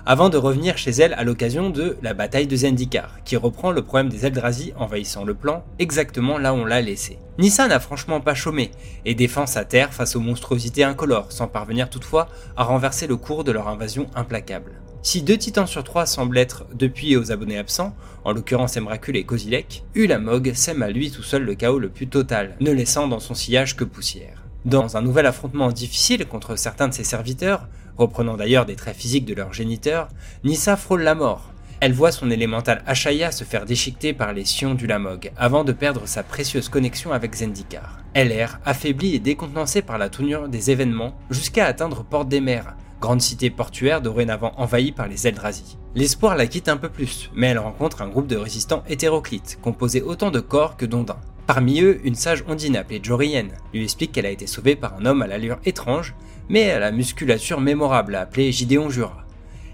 avant 0.07 0.29
de 0.29 0.37
revenir 0.37 0.79
chez 0.79 0.93
elle 0.93 1.13
à 1.15 1.25
l'occasion 1.25 1.71
de 1.71 1.99
la 2.03 2.15
bataille 2.15 2.47
de 2.47 2.55
Zendikar, 2.55 3.17
qui 3.25 3.37
reprend 3.37 3.73
le 3.73 3.83
problème 3.83 4.09
des 4.09 4.25
Eldrazi 4.25 4.73
envahissant 4.79 5.25
le 5.25 5.35
plan 5.35 5.65
exactement 5.81 6.39
là 6.39 6.55
où 6.55 6.59
on 6.59 6.65
l'a 6.65 6.81
laissé. 6.81 7.19
Nissa 7.39 7.67
n'a 7.67 7.81
franchement 7.81 8.21
pas 8.21 8.35
chômé, 8.35 8.71
et 9.05 9.17
défend 9.17 9.47
sa 9.47 9.65
terre 9.65 9.93
face 9.93 10.15
aux 10.15 10.21
monstruosités 10.21 10.85
incolores, 10.85 11.33
sans 11.33 11.49
parvenir 11.49 11.91
toutefois 11.91 12.29
à 12.57 12.63
renverser 12.63 13.09
le 13.09 13.17
cours 13.17 13.43
de 13.43 13.53
leur 13.53 13.67
invasion 13.67 14.07
implacable. 14.15 14.81
Si 15.03 15.21
deux 15.21 15.37
titans 15.37 15.67
sur 15.67 15.83
trois 15.83 16.07
semblent 16.07 16.39
être 16.39 16.65
depuis 16.73 17.17
aux 17.17 17.33
abonnés 17.33 17.59
absents, 17.59 17.95
en 18.25 18.33
l'occurrence 18.33 18.77
Emrakul 18.77 19.17
et 19.17 19.25
Kozilek, 19.25 19.83
Ulamog 19.97 20.53
sème 20.55 20.83
à 20.83 20.91
lui 20.91 21.11
tout 21.11 21.25
seul 21.25 21.43
le 21.43 21.57
chaos 21.57 21.81
le 21.81 21.89
plus 21.89 22.07
total, 22.07 22.57
ne 22.61 22.71
laissant 22.71 23.09
dans 23.09 23.21
son 23.21 23.35
sillage 23.35 23.77
que 23.77 23.85
poussière. 23.85 24.40
Dans 24.67 24.99
un 24.99 25.01
nouvel 25.01 25.25
affrontement 25.25 25.73
difficile 25.73 26.27
contre 26.27 26.55
certains 26.55 26.89
de 26.89 26.93
ses 26.93 27.05
serviteurs, 27.05 27.67
reprenant 27.97 28.37
d'ailleurs 28.37 28.67
des 28.67 28.77
traits 28.77 28.97
physiques 28.97 29.25
de 29.25 29.35
leur 29.35 29.55
géniteur, 29.55 30.09
Nissa 30.45 30.77
frôle 30.77 31.01
la 31.01 31.15
mort. 31.15 31.51
Elle 31.81 31.95
voit 31.95 32.13
son 32.13 32.31
élémental 32.31 32.83
Ashaya 32.87 33.33
se 33.33 33.45
faire 33.45 33.65
déchiqueter 33.65 34.13
par 34.13 34.35
les 34.35 34.45
sions 34.45 34.75
du 34.75 34.87
Lamog, 34.87 35.33
avant 35.39 35.65
de 35.65 35.73
perdre 35.73 36.03
sa 36.05 36.23
précieuse 36.23 36.69
connexion 36.69 37.11
avec 37.13 37.35
Zendikar. 37.35 38.01
Elle 38.13 38.33
erre, 38.33 38.61
affaiblie 38.67 39.15
et 39.15 39.19
décontenancée 39.19 39.81
par 39.81 39.97
la 39.97 40.11
tournure 40.11 40.51
des 40.51 40.71
événements, 40.71 41.17
jusqu'à 41.31 41.65
atteindre 41.65 42.05
Porte 42.05 42.29
des 42.29 42.43
Mers, 42.43 42.75
grande 43.01 43.23
cité 43.23 43.49
portuaire 43.49 44.03
dorénavant 44.03 44.53
envahie 44.59 44.93
par 44.93 45.09
les 45.09 45.27
Eldrazi. 45.27 45.79
L'espoir 45.95 46.37
la 46.37 46.47
quitte 46.47 46.69
un 46.69 46.77
peu 46.77 46.91
plus, 46.91 47.31
mais 47.35 47.47
elle 47.47 47.59
rencontre 47.59 48.03
un 48.03 48.09
groupe 48.09 48.27
de 48.27 48.37
résistants 48.37 48.85
hétéroclites, 48.91 49.59
composé 49.63 50.03
autant 50.03 50.31
de 50.31 50.41
corps 50.41 50.77
que 50.77 50.85
d'ondins. 50.85 51.17
Parmi 51.53 51.81
eux, 51.81 51.99
une 52.05 52.15
sage 52.15 52.45
ondine 52.47 52.77
appelée 52.77 53.01
Jorienne 53.03 53.51
lui 53.75 53.83
explique 53.83 54.13
qu'elle 54.13 54.27
a 54.27 54.31
été 54.31 54.47
sauvée 54.47 54.77
par 54.77 54.95
un 54.95 55.05
homme 55.05 55.21
à 55.21 55.27
l'allure 55.27 55.59
étrange, 55.65 56.15
mais 56.49 56.71
à 56.71 56.79
la 56.79 56.93
musculature 56.93 57.61
mémorable 57.61 58.15
appelé 58.15 58.53
Gideon 58.53 58.89
Jura. 58.89 59.27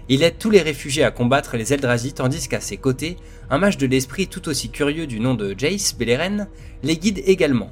Il 0.09 0.23
aide 0.23 0.39
tous 0.39 0.49
les 0.49 0.63
réfugiés 0.63 1.03
à 1.03 1.11
combattre 1.11 1.55
les 1.55 1.75
Eldrazi 1.75 2.13
tandis 2.13 2.47
qu'à 2.47 2.61
ses 2.61 2.77
côtés, 2.77 3.17
un 3.51 3.59
mage 3.59 3.77
de 3.77 3.85
l'esprit 3.85 4.25
tout 4.25 4.49
aussi 4.49 4.71
curieux 4.71 5.05
du 5.05 5.19
nom 5.19 5.35
de 5.35 5.53
Jace 5.55 5.95
Beleren 5.95 6.47
les 6.81 6.97
guide 6.97 7.21
également. 7.27 7.69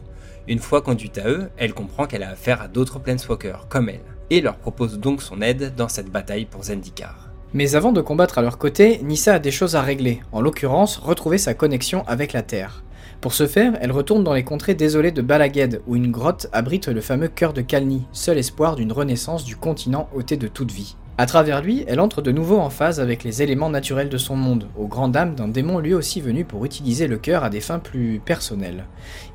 Une 0.48 0.60
fois 0.60 0.84
conduite 0.84 1.18
à 1.18 1.28
eux, 1.28 1.50
elle 1.58 1.74
comprend 1.74 2.06
qu'elle 2.06 2.22
a 2.22 2.30
affaire 2.30 2.62
à 2.62 2.68
d'autres 2.68 3.00
Planeswalkers 3.00 3.66
comme 3.70 3.90
elle, 3.90 4.06
et 4.30 4.40
leur 4.40 4.58
propose 4.58 5.00
donc 5.00 5.24
son 5.24 5.42
aide 5.42 5.74
dans 5.76 5.90
cette 5.90 6.12
bataille 6.12 6.46
pour 6.46 6.66
Zendikar. 6.66 7.32
Mais 7.56 7.74
avant 7.74 7.92
de 7.92 8.02
combattre 8.02 8.38
à 8.38 8.44
leur 8.44 8.60
côté, 8.60 9.00
Nissa 9.02 9.34
a 9.34 9.40
des 9.40 9.50
choses 9.50 9.76
à 9.76 9.82
régler, 9.82 10.22
en 10.32 10.42
l'occurrence 10.42 10.98
retrouver 10.98 11.40
sa 11.40 11.56
connexion 11.56 12.04
avec 12.06 12.34
la 12.34 12.44
Terre. 12.44 12.85
Pour 13.26 13.34
ce 13.34 13.48
faire, 13.48 13.74
elle 13.82 13.92
retourne 13.92 14.24
dans 14.24 14.36
les 14.36 14.44
contrées 14.44 14.76
désolées 14.76 15.12
de 15.12 15.24
Balaged, 15.24 15.82
où 15.88 15.96
une 15.96 16.12
grotte 16.12 16.46
abrite 16.52 16.90
le 16.90 17.02
fameux 17.02 17.28
cœur 17.28 17.54
de 17.54 17.62
Kalni, 17.62 18.04
seul 18.12 18.38
espoir 18.38 18.76
d'une 18.76 18.92
renaissance 18.92 19.44
du 19.44 19.56
continent 19.56 20.08
ôté 20.14 20.38
de 20.38 20.48
toute 20.48 20.72
vie. 20.72 20.96
À 21.18 21.26
travers 21.26 21.64
lui, 21.64 21.84
elle 21.88 22.02
entre 22.02 22.22
de 22.22 22.32
nouveau 22.32 22.60
en 22.60 22.70
phase 22.70 23.00
avec 23.00 23.24
les 23.24 23.42
éléments 23.42 23.72
naturels 23.72 24.10
de 24.10 24.18
son 24.20 24.36
monde, 24.36 24.68
aux 24.78 24.86
grandes 24.86 25.14
dames 25.14 25.34
d'un 25.34 25.48
démon 25.48 25.80
lui 25.80 25.96
aussi 25.96 26.22
venu 26.22 26.46
pour 26.46 26.66
utiliser 26.66 27.08
le 27.08 27.18
cœur 27.18 27.44
à 27.44 27.50
des 27.50 27.62
fins 27.62 27.80
plus 27.80 28.22
personnelles. 28.24 28.86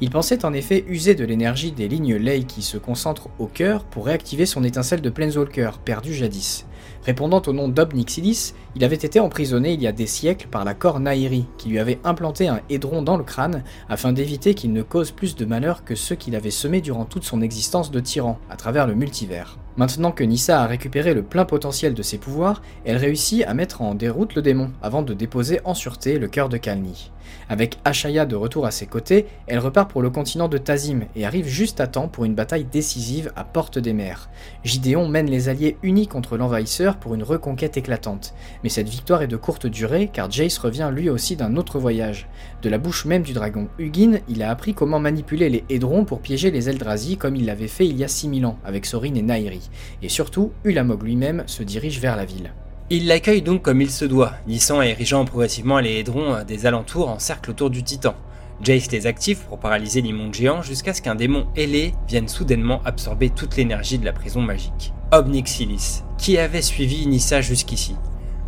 Il 0.00 0.11
pensait 0.11 0.44
en 0.44 0.52
effet 0.52 0.85
user 0.87 1.16
de 1.16 1.25
l'énergie 1.25 1.73
des 1.73 1.88
lignes 1.88 2.14
Ley 2.14 2.44
qui 2.44 2.62
se 2.62 2.78
concentrent 2.78 3.30
au 3.40 3.47
cœur 3.47 3.82
pour 3.82 4.06
réactiver 4.06 4.47
son 4.47 4.62
étincelle 4.62 5.00
de 5.00 5.11
Planeswalker, 5.11 5.80
perdue 5.85 6.14
jadis. 6.14 6.64
Répondant 7.04 7.40
au 7.47 7.52
nom 7.52 7.69
d'Obnixilis, 7.69 8.52
il 8.76 8.85
avait 8.85 8.95
été 8.95 9.21
emprisonné 9.21 9.73
il 9.73 9.80
y 9.80 9.87
a 9.87 9.92
des 9.92 10.07
siècles 10.07 10.49
par 10.49 10.64
la 10.64 10.75
Cor 10.75 11.00
Nairi, 11.00 11.47
qui 11.57 11.71
lui 11.71 11.78
avait 11.78 11.99
implanté 12.04 12.47
un 12.47 12.60
hédron 12.69 13.00
dans 13.00 13.17
le 13.17 13.25
crâne 13.25 13.65
afin 13.89 14.13
d'éviter 14.13 14.54
qu'il 14.54 14.73
ne 14.75 14.82
cause 14.82 15.10
plus 15.10 15.34
de 15.34 15.47
malheur 15.47 15.82
que 15.84 15.95
ceux 15.95 16.15
qu'il 16.15 16.36
avait 16.36 16.50
semés 16.50 16.82
durant 16.82 17.06
toute 17.06 17.25
son 17.25 17.41
existence 17.41 17.91
de 17.91 18.00
tyran, 18.00 18.39
à 18.50 18.56
travers 18.56 18.86
le 18.86 18.95
multivers. 18.95 19.56
Maintenant 19.76 20.13
que 20.13 20.25
Nissa 20.25 20.63
a 20.63 20.67
récupéré 20.67 21.15
le 21.15 21.23
plein 21.23 21.47
potentiel 21.47 21.95
de 21.95 22.02
ses 22.02 22.19
pouvoirs, 22.19 22.60
elle 22.84 22.99
réussit 22.99 23.45
à 23.45 23.54
mettre 23.54 23.80
en 23.80 23.95
déroute 23.95 24.34
le 24.34 24.43
démon 24.43 24.71
avant 24.82 25.02
de 25.02 25.15
déposer 25.15 25.60
en 25.65 25.73
sûreté 25.73 26.19
le 26.19 26.28
cœur 26.28 26.50
de 26.50 26.58
Kalni. 26.58 27.10
Avec 27.49 27.78
Ashaya 27.85 28.26
de 28.26 28.37
retour 28.37 28.67
à 28.67 28.71
ses 28.71 28.87
côtés, 28.87 29.26
elle 29.47 29.59
repart 29.59 29.91
pour 29.91 30.02
le 30.02 30.11
continent 30.11 30.49
de 30.49 30.59
Tazim 30.59 31.00
et 31.17 31.26
arrive 31.26 31.47
juste 31.47 31.80
à 31.80 31.87
temps 31.87 32.09
pour 32.09 32.25
une 32.25 32.35
bataille 32.35 32.65
décisive 32.65 33.33
à 33.37 33.45
Porte 33.45 33.78
des 33.78 33.93
Mers. 33.93 34.30
Gideon 34.65 35.09
mène 35.09 35.30
les 35.30 35.49
alliés 35.49 35.76
unis 35.83 36.06
contre 36.06 36.37
l'envahisseur 36.37 36.97
pour 36.97 37.15
une 37.15 37.23
reconquête 37.23 37.76
éclatante. 37.76 38.35
Mais 38.63 38.69
cette 38.69 38.89
victoire 38.89 39.23
est 39.23 39.26
de 39.26 39.37
courte 39.37 39.67
durée 39.67 40.11
car 40.13 40.30
Jace 40.30 40.59
revient 40.59 40.91
lui 40.93 41.11
aussi 41.11 41.37
d'un 41.37 41.56
autre 41.56 41.78
voyage. 41.78 42.28
De 42.63 42.69
la 42.69 42.78
bouche 42.78 43.04
même 43.04 43.23
du 43.23 43.33
dragon 43.33 43.69
Hugin, 43.78 44.21
il 44.28 44.43
a 44.43 44.50
appris 44.50 44.75
comment 44.75 45.00
manipuler 45.00 45.49
les 45.49 45.65
Hédrons 45.69 46.04
pour 46.04 46.21
piéger 46.21 46.50
les 46.50 46.69
Eldrazi 46.69 47.17
comme 47.17 47.37
il 47.37 47.47
l'avait 47.47 47.69
fait 47.69 47.87
il 47.87 47.97
y 47.97 48.04
a 48.04 48.09
6000 48.09 48.47
ans 48.47 48.59
avec 48.65 48.87
Sorin 48.87 49.15
et 49.15 49.23
Nairi. 49.23 49.71
Et 50.02 50.09
surtout, 50.09 50.52
Ulamog 50.65 51.02
lui-même 51.02 51.45
se 51.47 51.63
dirige 51.63 52.00
vers 52.00 52.17
la 52.17 52.25
ville. 52.25 52.52
Il 52.93 53.07
l'accueille 53.07 53.41
donc 53.41 53.63
comme 53.63 53.81
il 53.81 53.91
se 53.91 54.05
doit, 54.05 54.33
nissant 54.49 54.83
et 54.83 54.89
érigeant 54.89 55.25
progressivement 55.25 55.79
les 55.79 55.99
hédrons 55.99 56.43
des 56.43 56.67
alentours 56.67 57.09
en 57.09 57.21
cercle 57.21 57.53
autour 57.53 57.71
du 57.71 57.85
titan. 57.85 58.17
Jace 58.65 58.91
les 58.91 59.07
active 59.07 59.39
pour 59.49 59.61
paralyser 59.61 60.00
l'immonde 60.00 60.35
géant 60.35 60.61
jusqu'à 60.61 60.93
ce 60.93 61.00
qu'un 61.00 61.15
démon 61.15 61.47
ailé 61.55 61.95
vienne 62.09 62.26
soudainement 62.26 62.83
absorber 62.85 63.31
toute 63.31 63.57
l'énergie 63.57 63.99
de 63.99 64.05
la 64.05 64.13
prison 64.13 64.43
magique. 64.43 64.93
Obnixilis, 65.13 66.03
qui 66.19 66.37
avait 66.37 66.63
suivi 66.63 67.07
Nissa 67.07 67.41
jusqu'ici. 67.41 67.95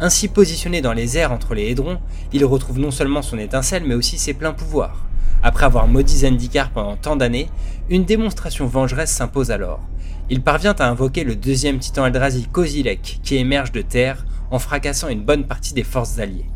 Ainsi 0.01 0.27
positionné 0.27 0.81
dans 0.81 0.93
les 0.93 1.17
airs 1.17 1.31
entre 1.31 1.55
les 1.55 1.69
hédrons, 1.71 2.01
il 2.33 2.45
retrouve 2.45 2.81
non 2.81 2.91
seulement 2.91 3.23
son 3.23 3.39
étincelle 3.39 3.85
mais 3.87 3.95
aussi 3.95 4.19
ses 4.19 4.35
pleins 4.35 4.55
pouvoirs. 4.55 5.07
Après 5.45 5.67
avoir 5.67 5.87
maudit 5.87 6.19
Zendikar 6.19 6.71
pendant 6.71 6.97
tant 6.97 7.15
d'années, 7.15 7.49
une 7.89 8.05
démonstration 8.05 8.67
vengeresse 8.67 9.13
s'impose 9.13 9.53
alors. 9.53 9.79
Il 10.31 10.43
parvient 10.43 10.75
à 10.79 10.89
invoquer 10.89 11.23
le 11.23 11.37
deuxième 11.37 11.79
titan 11.79 12.07
Eldrazi 12.07 12.49
Kozilek 12.49 13.21
qui 13.23 13.37
émerge 13.37 13.71
de 13.71 13.83
terre 13.83 14.25
en 14.53 14.59
fracassant 14.59 15.09
une 15.09 15.25
bonne 15.25 15.47
partie 15.47 15.75
des 15.75 15.83
forces 15.83 16.19
alliées. 16.19 16.47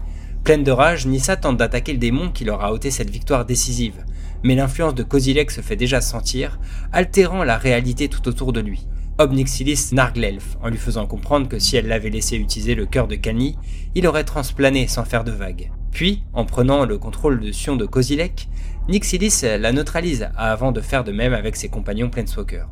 Pleine 0.45 0.63
de 0.63 0.71
rage, 0.71 1.07
Nissa 1.07 1.37
tente 1.37 1.57
d'attaquer 1.57 1.93
le 1.93 1.99
démon 1.99 2.31
qui 2.31 2.45
leur 2.45 2.63
a 2.63 2.73
ôté 2.73 2.93
cette 2.93 3.11
victoire 3.11 3.47
décisive, 3.47 4.05
mais 4.45 4.55
l'influence 4.55 4.95
de 4.95 5.03
Kozilek 5.03 5.51
se 5.51 5.63
fait 5.63 5.75
déjà 5.75 6.01
sentir, 6.01 6.61
altérant 6.93 7.43
la 7.43 7.57
réalité 7.57 8.09
tout 8.09 8.29
autour 8.29 8.53
de 8.53 8.61
lui. 8.61 8.87
Obnixilis 9.19 9.89
nargue 9.93 10.19
l'elfe, 10.19 10.59
en 10.63 10.69
lui 10.69 10.77
faisant 10.77 11.07
comprendre 11.07 11.49
que 11.49 11.59
si 11.59 11.77
elle 11.77 11.89
l'avait 11.89 12.11
laissé 12.11 12.37
utiliser 12.37 12.75
le 12.75 12.85
cœur 12.85 13.09
de 13.09 13.17
Kani, 13.17 13.57
il 13.95 14.07
aurait 14.07 14.25
transplané 14.25 14.87
sans 14.89 15.07
faire 15.07 15.25
de 15.25 15.33
vagues. 15.33 15.73
Puis, 15.91 16.23
en 16.35 16.45
prenant 16.45 16.85
le 16.85 16.99
contrôle 16.99 17.41
de 17.41 17.51
Sion 17.51 17.77
de 17.77 17.87
Kozilek, 17.87 18.49
Nixilis 18.89 19.41
la 19.43 19.73
neutralise 19.73 20.29
avant 20.37 20.71
de 20.71 20.83
faire 20.83 21.03
de 21.03 21.13
même 21.13 21.33
avec 21.33 21.57
ses 21.57 21.71
compagnons 21.71 22.11
Planeswalker. 22.11 22.67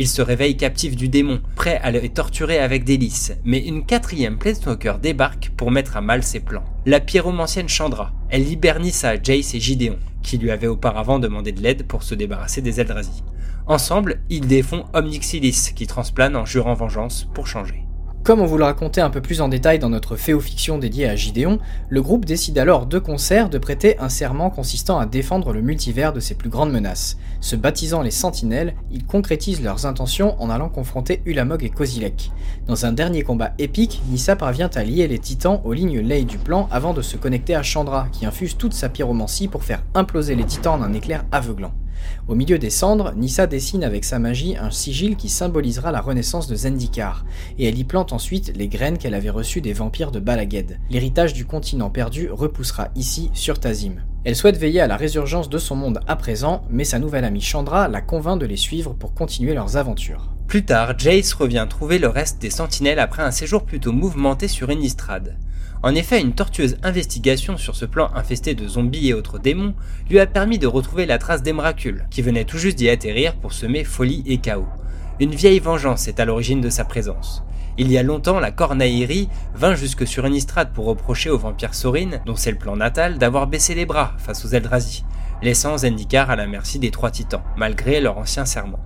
Il 0.00 0.06
se 0.06 0.22
réveille 0.22 0.56
captif 0.56 0.94
du 0.94 1.08
démon, 1.08 1.40
prêt 1.56 1.80
à 1.82 1.90
le 1.90 2.08
torturer 2.08 2.60
avec 2.60 2.84
délices, 2.84 3.32
mais 3.44 3.58
une 3.58 3.84
quatrième 3.84 4.38
Planeswalker 4.38 4.94
débarque 5.02 5.50
pour 5.56 5.72
mettre 5.72 5.96
à 5.96 6.00
mal 6.00 6.22
ses 6.22 6.38
plans. 6.38 6.64
La 6.86 7.00
pyromancienne 7.00 7.68
Chandra. 7.68 8.12
Elle 8.30 8.44
libère 8.44 8.78
Jace 8.80 9.54
et 9.54 9.60
Gideon, 9.60 9.98
qui 10.22 10.38
lui 10.38 10.52
avaient 10.52 10.68
auparavant 10.68 11.18
demandé 11.18 11.50
de 11.50 11.60
l'aide 11.60 11.84
pour 11.84 12.04
se 12.04 12.14
débarrasser 12.14 12.62
des 12.62 12.80
Eldrazi. 12.80 13.24
Ensemble, 13.66 14.20
ils 14.30 14.46
défont 14.46 14.84
Omnixilis, 14.92 15.72
qui 15.74 15.88
transplane 15.88 16.36
en 16.36 16.44
jurant 16.44 16.74
vengeance 16.74 17.28
pour 17.34 17.48
changer. 17.48 17.87
Comme 18.28 18.42
on 18.42 18.44
vous 18.44 18.58
le 18.58 18.64
racontait 18.64 19.00
un 19.00 19.08
peu 19.08 19.22
plus 19.22 19.40
en 19.40 19.48
détail 19.48 19.78
dans 19.78 19.88
notre 19.88 20.14
féo-fiction 20.16 20.76
dédiée 20.76 21.08
à 21.08 21.16
Gideon, 21.16 21.60
le 21.88 22.02
groupe 22.02 22.26
décide 22.26 22.58
alors 22.58 22.84
de 22.84 22.98
concert 22.98 23.48
de 23.48 23.56
prêter 23.56 23.98
un 24.00 24.10
serment 24.10 24.50
consistant 24.50 24.98
à 24.98 25.06
défendre 25.06 25.54
le 25.54 25.62
multivers 25.62 26.12
de 26.12 26.20
ses 26.20 26.34
plus 26.34 26.50
grandes 26.50 26.70
menaces. 26.70 27.16
Se 27.40 27.56
baptisant 27.56 28.02
les 28.02 28.10
Sentinelles, 28.10 28.74
ils 28.90 29.06
concrétisent 29.06 29.62
leurs 29.62 29.86
intentions 29.86 30.38
en 30.42 30.50
allant 30.50 30.68
confronter 30.68 31.22
Ulamog 31.24 31.64
et 31.64 31.70
Kozilek. 31.70 32.30
Dans 32.66 32.84
un 32.84 32.92
dernier 32.92 33.22
combat 33.22 33.54
épique, 33.58 34.02
Nissa 34.10 34.36
parvient 34.36 34.68
à 34.74 34.84
lier 34.84 35.08
les 35.08 35.18
titans 35.18 35.62
aux 35.64 35.72
lignes 35.72 36.00
ley 36.00 36.24
du 36.24 36.36
plan 36.36 36.68
avant 36.70 36.92
de 36.92 37.00
se 37.00 37.16
connecter 37.16 37.54
à 37.54 37.62
Chandra, 37.62 38.08
qui 38.12 38.26
infuse 38.26 38.58
toute 38.58 38.74
sa 38.74 38.90
pyromancie 38.90 39.48
pour 39.48 39.64
faire 39.64 39.82
imploser 39.94 40.34
les 40.34 40.44
titans 40.44 40.78
en 40.78 40.84
un 40.84 40.92
éclair 40.92 41.24
aveuglant. 41.32 41.72
Au 42.28 42.34
milieu 42.34 42.58
des 42.58 42.70
cendres, 42.70 43.12
Nissa 43.16 43.46
dessine 43.46 43.84
avec 43.84 44.04
sa 44.04 44.18
magie 44.18 44.56
un 44.56 44.70
sigil 44.70 45.16
qui 45.16 45.28
symbolisera 45.28 45.92
la 45.92 46.00
renaissance 46.00 46.46
de 46.46 46.56
Zendikar, 46.56 47.24
et 47.58 47.66
elle 47.68 47.78
y 47.78 47.84
plante 47.84 48.12
ensuite 48.12 48.52
les 48.56 48.68
graines 48.68 48.98
qu'elle 48.98 49.14
avait 49.14 49.30
reçues 49.30 49.60
des 49.60 49.72
vampires 49.72 50.10
de 50.10 50.20
Balaged. 50.20 50.78
L'héritage 50.90 51.32
du 51.32 51.44
continent 51.44 51.90
perdu 51.90 52.30
repoussera 52.30 52.88
ici 52.96 53.30
sur 53.34 53.60
Tazim. 53.60 53.96
Elle 54.24 54.36
souhaite 54.36 54.58
veiller 54.58 54.80
à 54.80 54.86
la 54.86 54.96
résurgence 54.96 55.48
de 55.48 55.58
son 55.58 55.76
monde 55.76 56.00
à 56.06 56.16
présent, 56.16 56.62
mais 56.70 56.84
sa 56.84 56.98
nouvelle 56.98 57.24
amie 57.24 57.40
Chandra 57.40 57.88
la 57.88 58.00
convainc 58.00 58.40
de 58.40 58.46
les 58.46 58.56
suivre 58.56 58.92
pour 58.92 59.14
continuer 59.14 59.54
leurs 59.54 59.76
aventures. 59.76 60.28
Plus 60.48 60.64
tard, 60.64 60.98
Jace 60.98 61.34
revient 61.34 61.66
trouver 61.68 61.98
le 61.98 62.08
reste 62.08 62.40
des 62.40 62.50
sentinelles 62.50 62.98
après 62.98 63.22
un 63.22 63.30
séjour 63.30 63.64
plutôt 63.64 63.92
mouvementé 63.92 64.48
sur 64.48 64.70
Innistrad. 64.70 65.36
En 65.82 65.94
effet, 65.94 66.20
une 66.20 66.34
tortueuse 66.34 66.76
investigation 66.82 67.56
sur 67.56 67.76
ce 67.76 67.84
plan 67.84 68.10
infesté 68.14 68.54
de 68.54 68.66
zombies 68.66 69.08
et 69.08 69.14
autres 69.14 69.38
démons 69.38 69.74
lui 70.10 70.18
a 70.18 70.26
permis 70.26 70.58
de 70.58 70.66
retrouver 70.66 71.06
la 71.06 71.18
trace 71.18 71.42
d'Emracul, 71.42 72.06
qui 72.10 72.20
venait 72.20 72.44
tout 72.44 72.58
juste 72.58 72.78
d'y 72.78 72.88
atterrir 72.88 73.36
pour 73.36 73.52
semer 73.52 73.84
folie 73.84 74.24
et 74.26 74.38
chaos. 74.38 74.66
Une 75.20 75.34
vieille 75.34 75.60
vengeance 75.60 76.08
est 76.08 76.18
à 76.18 76.24
l'origine 76.24 76.60
de 76.60 76.70
sa 76.70 76.84
présence. 76.84 77.44
Il 77.76 77.92
y 77.92 77.98
a 77.98 78.02
longtemps, 78.02 78.40
la 78.40 78.50
Cornaïri 78.50 79.28
vint 79.54 79.76
jusque 79.76 80.04
sur 80.04 80.26
Innistrad 80.26 80.72
pour 80.72 80.86
reprocher 80.86 81.30
au 81.30 81.38
vampire 81.38 81.74
Sorin, 81.74 82.10
dont 82.26 82.34
c'est 82.34 82.50
le 82.50 82.58
plan 82.58 82.74
natal, 82.74 83.18
d'avoir 83.18 83.46
baissé 83.46 83.76
les 83.76 83.86
bras 83.86 84.14
face 84.18 84.44
aux 84.44 84.48
Eldrazi, 84.48 85.04
laissant 85.42 85.78
Zendikar 85.78 86.28
à 86.28 86.34
la 86.34 86.48
merci 86.48 86.80
des 86.80 86.90
trois 86.90 87.12
titans, 87.12 87.44
malgré 87.56 88.00
leur 88.00 88.18
ancien 88.18 88.44
serment. 88.44 88.80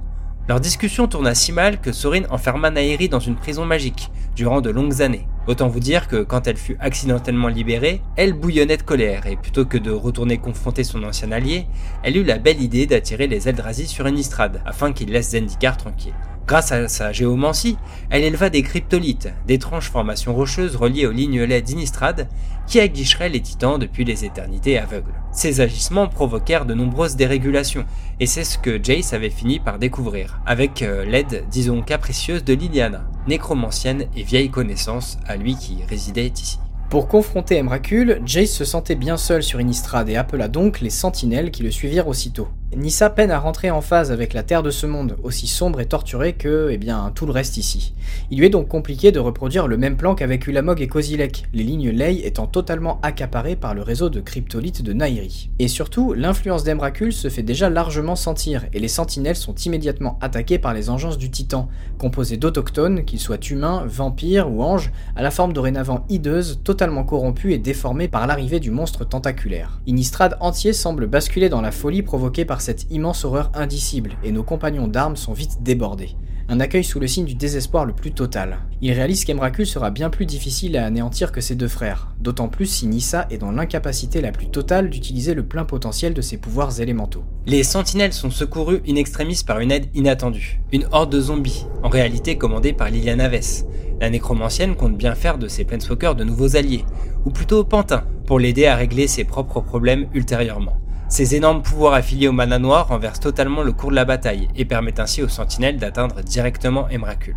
Leur 0.46 0.60
discussion 0.60 1.06
tourna 1.06 1.34
si 1.34 1.52
mal 1.52 1.80
que 1.80 1.92
Sorin 1.92 2.24
enferma 2.28 2.70
Nairi 2.70 3.08
dans 3.08 3.20
une 3.20 3.36
prison 3.36 3.64
magique, 3.64 4.10
durant 4.34 4.60
de 4.60 4.70
longues 4.70 5.02
années. 5.02 5.26
Autant 5.48 5.68
vous 5.68 5.80
dire 5.80 6.06
que 6.06 6.22
quand 6.22 6.46
elle 6.46 6.56
fut 6.56 6.76
accidentellement 6.78 7.48
libérée, 7.48 8.00
elle 8.16 8.32
bouillonnait 8.32 8.76
de 8.76 8.82
colère 8.82 9.26
et 9.26 9.36
plutôt 9.36 9.64
que 9.64 9.78
de 9.78 9.90
retourner 9.90 10.38
confronter 10.38 10.84
son 10.84 11.02
ancien 11.02 11.32
allié, 11.32 11.66
elle 12.04 12.16
eut 12.16 12.24
la 12.24 12.38
belle 12.38 12.62
idée 12.62 12.86
d'attirer 12.86 13.26
les 13.26 13.48
Eldrazi 13.48 13.88
sur 13.88 14.06
Innistrad 14.06 14.62
afin 14.64 14.92
qu'ils 14.92 15.10
laissent 15.10 15.32
Zendikar 15.32 15.76
tranquille. 15.76 16.14
Grâce 16.46 16.72
à 16.72 16.88
sa 16.88 17.12
géomancie, 17.12 17.78
elle 18.10 18.24
éleva 18.24 18.50
des 18.50 18.62
cryptolithes, 18.62 19.32
d'étranges 19.46 19.90
formations 19.90 20.34
rocheuses 20.34 20.74
reliées 20.74 21.06
aux 21.06 21.12
lignes 21.12 21.42
laides 21.44 21.64
d'Inistrad, 21.64 22.28
qui 22.66 22.80
aguicheraient 22.80 23.28
les 23.28 23.40
titans 23.40 23.78
depuis 23.78 24.04
les 24.04 24.24
éternités 24.24 24.78
aveugles. 24.78 25.14
Ces 25.30 25.60
agissements 25.60 26.08
provoquèrent 26.08 26.66
de 26.66 26.74
nombreuses 26.74 27.16
dérégulations, 27.16 27.84
et 28.18 28.26
c'est 28.26 28.44
ce 28.44 28.58
que 28.58 28.82
Jace 28.82 29.12
avait 29.12 29.30
fini 29.30 29.60
par 29.60 29.78
découvrir, 29.78 30.40
avec 30.44 30.82
euh, 30.82 31.04
l'aide, 31.04 31.44
disons 31.48 31.80
capricieuse, 31.80 32.44
de 32.44 32.54
Liliana, 32.54 33.04
nécromancienne 33.26 34.06
et 34.16 34.22
vieille 34.22 34.50
connaissance 34.50 35.18
à 35.26 35.36
lui 35.36 35.56
qui 35.56 35.78
résidait 35.88 36.28
ici. 36.28 36.58
Pour 36.90 37.08
confronter 37.08 37.56
Emrakul, 37.56 38.20
Jace 38.26 38.50
se 38.52 38.64
sentait 38.64 38.96
bien 38.96 39.16
seul 39.16 39.42
sur 39.42 39.60
Innistrad 39.60 40.08
et 40.08 40.16
appela 40.16 40.48
donc 40.48 40.80
les 40.80 40.90
sentinelles 40.90 41.50
qui 41.50 41.62
le 41.62 41.70
suivirent 41.70 42.08
aussitôt. 42.08 42.48
Nissa 42.74 43.10
peine 43.10 43.30
à 43.30 43.38
rentrer 43.38 43.70
en 43.70 43.82
phase 43.82 44.10
avec 44.10 44.32
la 44.32 44.42
terre 44.42 44.62
de 44.62 44.70
ce 44.70 44.86
monde, 44.86 45.16
aussi 45.22 45.46
sombre 45.46 45.82
et 45.82 45.86
torturé 45.86 46.32
que, 46.32 46.70
eh 46.70 46.78
bien, 46.78 47.12
tout 47.14 47.26
le 47.26 47.32
reste 47.32 47.58
ici. 47.58 47.92
Il 48.30 48.38
lui 48.38 48.46
est 48.46 48.50
donc 48.50 48.68
compliqué 48.68 49.12
de 49.12 49.20
reproduire 49.20 49.66
le 49.66 49.76
même 49.76 49.98
plan 49.98 50.14
qu'avec 50.14 50.46
Ulamog 50.46 50.80
et 50.80 50.88
Kozilek, 50.88 51.44
les 51.52 51.64
lignes 51.64 51.90
Ley 51.90 52.20
étant 52.24 52.46
totalement 52.46 52.98
accaparées 53.02 53.56
par 53.56 53.74
le 53.74 53.82
réseau 53.82 54.08
de 54.08 54.20
cryptolithes 54.20 54.80
de 54.80 54.94
Nairi. 54.94 55.50
Et 55.58 55.68
surtout, 55.68 56.14
l'influence 56.14 56.64
d'Emrakul 56.64 57.12
se 57.12 57.28
fait 57.28 57.42
déjà 57.42 57.68
largement 57.68 58.16
sentir, 58.16 58.64
et 58.72 58.80
les 58.80 58.88
sentinelles 58.88 59.36
sont 59.36 59.54
immédiatement 59.54 60.18
attaquées 60.22 60.58
par 60.58 60.72
les 60.72 60.88
engences 60.88 61.18
du 61.18 61.30
titan, 61.30 61.68
composées 61.98 62.38
d'autochtones, 62.38 63.04
qu'ils 63.04 63.20
soient 63.20 63.36
humains, 63.50 63.84
vampires 63.86 64.50
ou 64.50 64.62
anges, 64.62 64.92
à 65.14 65.20
la 65.20 65.30
forme 65.30 65.52
dorénavant 65.52 66.06
hideuse, 66.08 66.60
totalement 66.64 67.04
corrompue 67.04 67.52
et 67.52 67.58
déformée 67.58 68.08
par 68.08 68.26
l'arrivée 68.26 68.60
du 68.60 68.70
monstre 68.70 69.04
tentaculaire. 69.04 69.82
Innistrad 69.86 70.38
entier 70.40 70.72
semble 70.72 71.06
basculer 71.06 71.50
dans 71.50 71.60
la 71.60 71.70
folie 71.70 72.02
provoquée 72.02 72.46
par 72.46 72.61
cette 72.62 72.86
immense 72.90 73.24
horreur 73.24 73.50
indicible, 73.54 74.12
et 74.24 74.32
nos 74.32 74.44
compagnons 74.44 74.88
d'armes 74.88 75.16
sont 75.16 75.32
vite 75.32 75.58
débordés. 75.62 76.16
Un 76.48 76.60
accueil 76.60 76.84
sous 76.84 77.00
le 77.00 77.06
signe 77.06 77.24
du 77.24 77.34
désespoir 77.34 77.84
le 77.84 77.92
plus 77.92 78.12
total. 78.12 78.58
Il 78.80 78.92
réalise 78.92 79.24
qu'Emrakul 79.24 79.66
sera 79.66 79.90
bien 79.90 80.10
plus 80.10 80.26
difficile 80.26 80.76
à 80.76 80.84
anéantir 80.84 81.32
que 81.32 81.40
ses 81.40 81.54
deux 81.54 81.68
frères, 81.68 82.14
d'autant 82.20 82.48
plus 82.48 82.66
si 82.66 82.86
Nissa 82.86 83.26
est 83.30 83.38
dans 83.38 83.52
l'incapacité 83.52 84.20
la 84.20 84.32
plus 84.32 84.48
totale 84.48 84.90
d'utiliser 84.90 85.34
le 85.34 85.44
plein 85.44 85.64
potentiel 85.64 86.14
de 86.14 86.20
ses 86.20 86.36
pouvoirs 86.36 86.80
élémentaux. 86.80 87.24
Les 87.46 87.62
sentinelles 87.62 88.12
sont 88.12 88.30
secourus 88.30 88.82
in 88.88 88.96
extremis 88.96 89.42
par 89.46 89.60
une 89.60 89.70
aide 89.70 89.86
inattendue, 89.94 90.60
une 90.72 90.86
horde 90.92 91.12
de 91.12 91.20
zombies, 91.20 91.66
en 91.82 91.88
réalité 91.88 92.36
commandée 92.36 92.72
par 92.72 92.90
Liliana 92.90 93.28
Naves. 93.28 93.64
La 94.00 94.10
nécromancienne 94.10 94.74
compte 94.74 94.96
bien 94.96 95.14
faire 95.14 95.38
de 95.38 95.48
ses 95.48 95.64
planeswalkers 95.64 96.16
de 96.16 96.24
nouveaux 96.24 96.56
alliés, 96.56 96.84
ou 97.24 97.30
plutôt 97.30 97.64
pantins, 97.64 98.04
pour 98.26 98.38
l'aider 98.38 98.66
à 98.66 98.76
régler 98.76 99.06
ses 99.06 99.24
propres 99.24 99.60
problèmes 99.60 100.08
ultérieurement. 100.12 100.81
Ces 101.12 101.34
énormes 101.34 101.60
pouvoirs 101.60 101.92
affiliés 101.92 102.28
au 102.28 102.32
mana 102.32 102.58
noir 102.58 102.88
renversent 102.88 103.20
totalement 103.20 103.62
le 103.62 103.72
cours 103.72 103.90
de 103.90 103.96
la 103.96 104.06
bataille 104.06 104.48
et 104.56 104.64
permettent 104.64 104.98
ainsi 104.98 105.22
aux 105.22 105.28
sentinelles 105.28 105.76
d'atteindre 105.76 106.22
directement 106.22 106.88
Emrakul. 106.88 107.36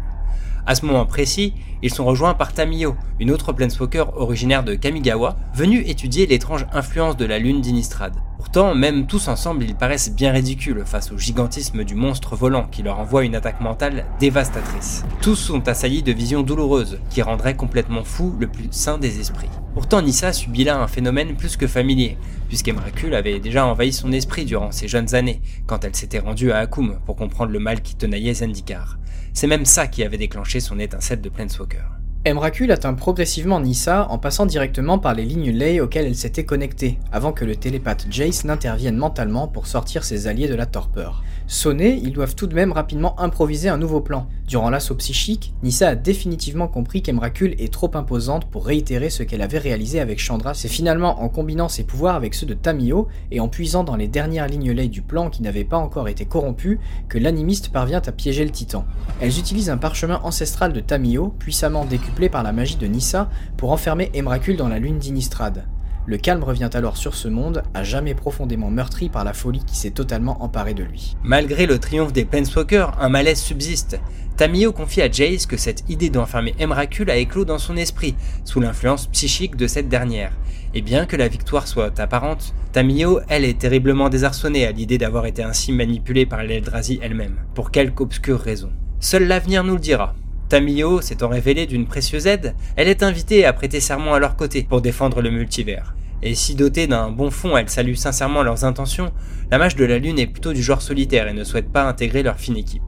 À 0.67 0.73
ce 0.73 0.83
moment 0.83 1.05
précis, 1.05 1.53
ils 1.83 1.93
sont 1.93 2.05
rejoints 2.05 2.33
par 2.33 2.51
Tamiyo, 2.51 2.95
une 3.19 3.29
autre 3.29 3.53
planeswalker 3.53 4.05
originaire 4.15 4.63
de 4.63 4.73
Kamigawa, 4.73 5.37
venue 5.53 5.81
étudier 5.81 6.25
l'étrange 6.25 6.65
influence 6.73 7.17
de 7.17 7.25
la 7.25 7.37
lune 7.37 7.61
d'Inistrad. 7.61 8.15
Pourtant, 8.37 8.73
même 8.73 9.05
tous 9.05 9.27
ensemble, 9.27 9.63
ils 9.63 9.75
paraissent 9.75 10.15
bien 10.15 10.31
ridicules 10.31 10.83
face 10.83 11.11
au 11.11 11.19
gigantisme 11.19 11.83
du 11.83 11.93
monstre 11.93 12.35
volant 12.35 12.67
qui 12.71 12.81
leur 12.81 12.99
envoie 12.99 13.25
une 13.25 13.35
attaque 13.35 13.61
mentale 13.61 14.05
dévastatrice. 14.19 15.03
Tous 15.21 15.35
sont 15.35 15.67
assaillis 15.67 16.01
de 16.01 16.11
visions 16.11 16.41
douloureuses 16.41 16.99
qui 17.11 17.21
rendraient 17.21 17.55
complètement 17.55 18.03
fou 18.03 18.33
le 18.39 18.47
plus 18.47 18.69
sain 18.71 18.97
des 18.97 19.19
esprits. 19.19 19.49
Pourtant, 19.75 20.01
Nissa 20.01 20.33
subit 20.33 20.63
là 20.63 20.81
un 20.81 20.87
phénomène 20.87 21.35
plus 21.35 21.57
que 21.57 21.67
familier, 21.67 22.17
puisqu'Emrakul 22.47 23.13
avait 23.13 23.39
déjà 23.39 23.67
envahi 23.67 23.93
son 23.93 24.11
esprit 24.11 24.45
durant 24.45 24.71
ses 24.71 24.87
jeunes 24.87 25.13
années, 25.13 25.41
quand 25.67 25.83
elle 25.83 25.95
s'était 25.95 26.19
rendue 26.19 26.51
à 26.51 26.57
Akum 26.57 26.97
pour 27.05 27.15
comprendre 27.15 27.51
le 27.51 27.59
mal 27.59 27.81
qui 27.81 27.95
tenaillait 27.95 28.33
Zendikar. 28.33 28.97
C'est 29.35 29.47
même 29.47 29.65
ça 29.65 29.87
qui 29.87 30.01
avait 30.05 30.17
déclenché 30.17 30.61
son 30.61 30.79
étincelle 30.79 31.19
de 31.19 31.27
Planeswalker. 31.27 31.83
Emrakul 32.27 32.71
atteint 32.71 32.95
progressivement 32.95 33.59
Nissa 33.59 34.07
en 34.09 34.17
passant 34.17 34.47
directement 34.47 34.97
par 34.97 35.13
les 35.13 35.25
lignes 35.25 35.51
Ley 35.51 35.79
auxquelles 35.79 36.07
elle 36.07 36.15
s'était 36.15 36.43
connectée, 36.43 36.97
avant 37.11 37.31
que 37.31 37.45
le 37.45 37.55
télépathe 37.55 38.07
Jace 38.09 38.45
n'intervienne 38.45 38.97
mentalement 38.97 39.47
pour 39.47 39.67
sortir 39.67 40.03
ses 40.03 40.25
alliés 40.25 40.47
de 40.47 40.55
la 40.55 40.65
torpeur. 40.65 41.23
Sonnés, 41.45 42.01
ils 42.01 42.13
doivent 42.13 42.33
tout 42.33 42.47
de 42.47 42.55
même 42.55 42.71
rapidement 42.71 43.19
improviser 43.19 43.69
un 43.69 43.77
nouveau 43.77 44.01
plan. 44.01 44.27
Durant 44.47 44.71
l'assaut 44.71 44.95
psychique, 44.95 45.53
Nissa 45.61 45.89
a 45.89 45.95
définitivement 45.95 46.67
compris 46.67 47.03
qu'Emrakul 47.03 47.53
est 47.59 47.71
trop 47.71 47.91
imposante 47.93 48.45
pour 48.45 48.65
réitérer 48.65 49.11
ce 49.11 49.21
qu'elle 49.21 49.43
avait 49.43 49.59
réalisé 49.59 49.99
avec 49.99 50.17
Chandra. 50.17 50.55
C'est 50.55 50.67
finalement 50.67 51.21
en 51.21 51.29
combinant 51.29 51.69
ses 51.69 51.83
pouvoirs 51.83 52.15
avec 52.15 52.33
ceux 52.33 52.47
de 52.47 52.55
Tamio 52.55 53.07
et 53.29 53.39
en 53.39 53.49
puisant 53.49 53.83
dans 53.83 53.95
les 53.95 54.07
dernières 54.07 54.47
lignes 54.47 54.71
Ley 54.71 54.87
du 54.87 55.03
plan 55.03 55.29
qui 55.29 55.43
n'avaient 55.43 55.63
pas 55.63 55.77
encore 55.77 56.07
été 56.07 56.25
corrompues 56.25 56.79
que 57.07 57.19
l'animiste 57.19 57.69
parvient 57.69 58.01
à 58.03 58.11
piéger 58.11 58.43
le 58.43 58.51
titan. 58.51 58.85
Elles 59.21 59.37
utilisent 59.37 59.69
un 59.69 59.77
parchemin 59.77 60.19
ancestral 60.23 60.73
de 60.73 60.79
Tamio, 60.79 61.35
puissamment 61.37 61.85
décuplé 61.85 62.14
par 62.15 62.43
la 62.43 62.53
magie 62.53 62.77
de 62.77 62.87
Nissa 62.87 63.29
pour 63.57 63.71
enfermer 63.71 64.09
Emrakul 64.13 64.55
dans 64.55 64.69
la 64.69 64.79
lune 64.79 64.99
d'Inistrad. 64.99 65.65
Le 66.07 66.17
calme 66.17 66.43
revient 66.43 66.69
alors 66.73 66.97
sur 66.97 67.13
ce 67.13 67.27
monde, 67.27 67.63
à 67.73 67.83
jamais 67.83 68.13
profondément 68.13 68.69
meurtri 68.69 69.09
par 69.09 69.23
la 69.23 69.33
folie 69.33 69.63
qui 69.65 69.75
s'est 69.75 69.91
totalement 69.91 70.41
emparée 70.43 70.73
de 70.73 70.83
lui. 70.83 71.17
Malgré 71.23 71.65
le 71.65 71.77
triomphe 71.77 72.13
des 72.13 72.25
Planeswalkers, 72.25 72.93
un 72.99 73.09
malaise 73.09 73.41
subsiste. 73.41 73.99
Tamio 74.37 74.71
confie 74.71 75.01
à 75.01 75.11
Jace 75.11 75.45
que 75.45 75.57
cette 75.57 75.83
idée 75.89 76.09
d'enfermer 76.09 76.55
Emrakul 76.59 77.09
a 77.09 77.17
éclos 77.17 77.45
dans 77.45 77.57
son 77.57 77.75
esprit, 77.75 78.15
sous 78.43 78.59
l'influence 78.59 79.07
psychique 79.07 79.55
de 79.55 79.67
cette 79.67 79.89
dernière. 79.89 80.31
Et 80.73 80.81
bien 80.81 81.05
que 81.05 81.15
la 81.15 81.27
victoire 81.27 81.67
soit 81.67 81.99
apparente, 81.99 82.53
Tamio, 82.71 83.19
elle, 83.27 83.45
est 83.45 83.59
terriblement 83.59 84.09
désarçonnée 84.09 84.65
à 84.65 84.71
l'idée 84.71 84.97
d'avoir 84.97 85.25
été 85.25 85.43
ainsi 85.43 85.71
manipulée 85.71 86.25
par 86.25 86.43
l'Eldrazi 86.43 86.99
elle-même, 87.01 87.37
pour 87.55 87.71
quelque 87.71 88.01
obscure 88.01 88.39
raison. 88.39 88.71
Seul 88.99 89.27
l'avenir 89.27 89.63
nous 89.63 89.75
le 89.75 89.79
dira. 89.79 90.15
Tamio 90.47 91.01
s'étant 91.01 91.29
révélée 91.29 91.65
d'une 91.65 91.87
précieuse 91.87 92.27
aide, 92.27 92.53
elle 92.75 92.87
est 92.87 93.01
invitée 93.01 93.45
à 93.45 93.53
prêter 93.53 93.79
serment 93.79 94.13
à 94.13 94.19
leur 94.19 94.35
côté 94.35 94.63
pour 94.63 94.79
défendre 94.79 95.21
le 95.21 95.31
multivers. 95.31 95.95
Et 96.21 96.35
si 96.35 96.53
dotée 96.53 96.85
d'un 96.85 97.09
bon 97.09 97.31
fond, 97.31 97.57
elle 97.57 97.69
salue 97.69 97.95
sincèrement 97.95 98.43
leurs 98.43 98.63
intentions, 98.63 99.11
la 99.49 99.57
mage 99.57 99.75
de 99.75 99.85
la 99.85 99.97
Lune 99.97 100.19
est 100.19 100.27
plutôt 100.27 100.53
du 100.53 100.61
genre 100.61 100.83
solitaire 100.83 101.27
et 101.27 101.33
ne 101.33 101.43
souhaite 101.43 101.71
pas 101.71 101.87
intégrer 101.87 102.21
leur 102.21 102.37
fine 102.37 102.57
équipe. 102.57 102.81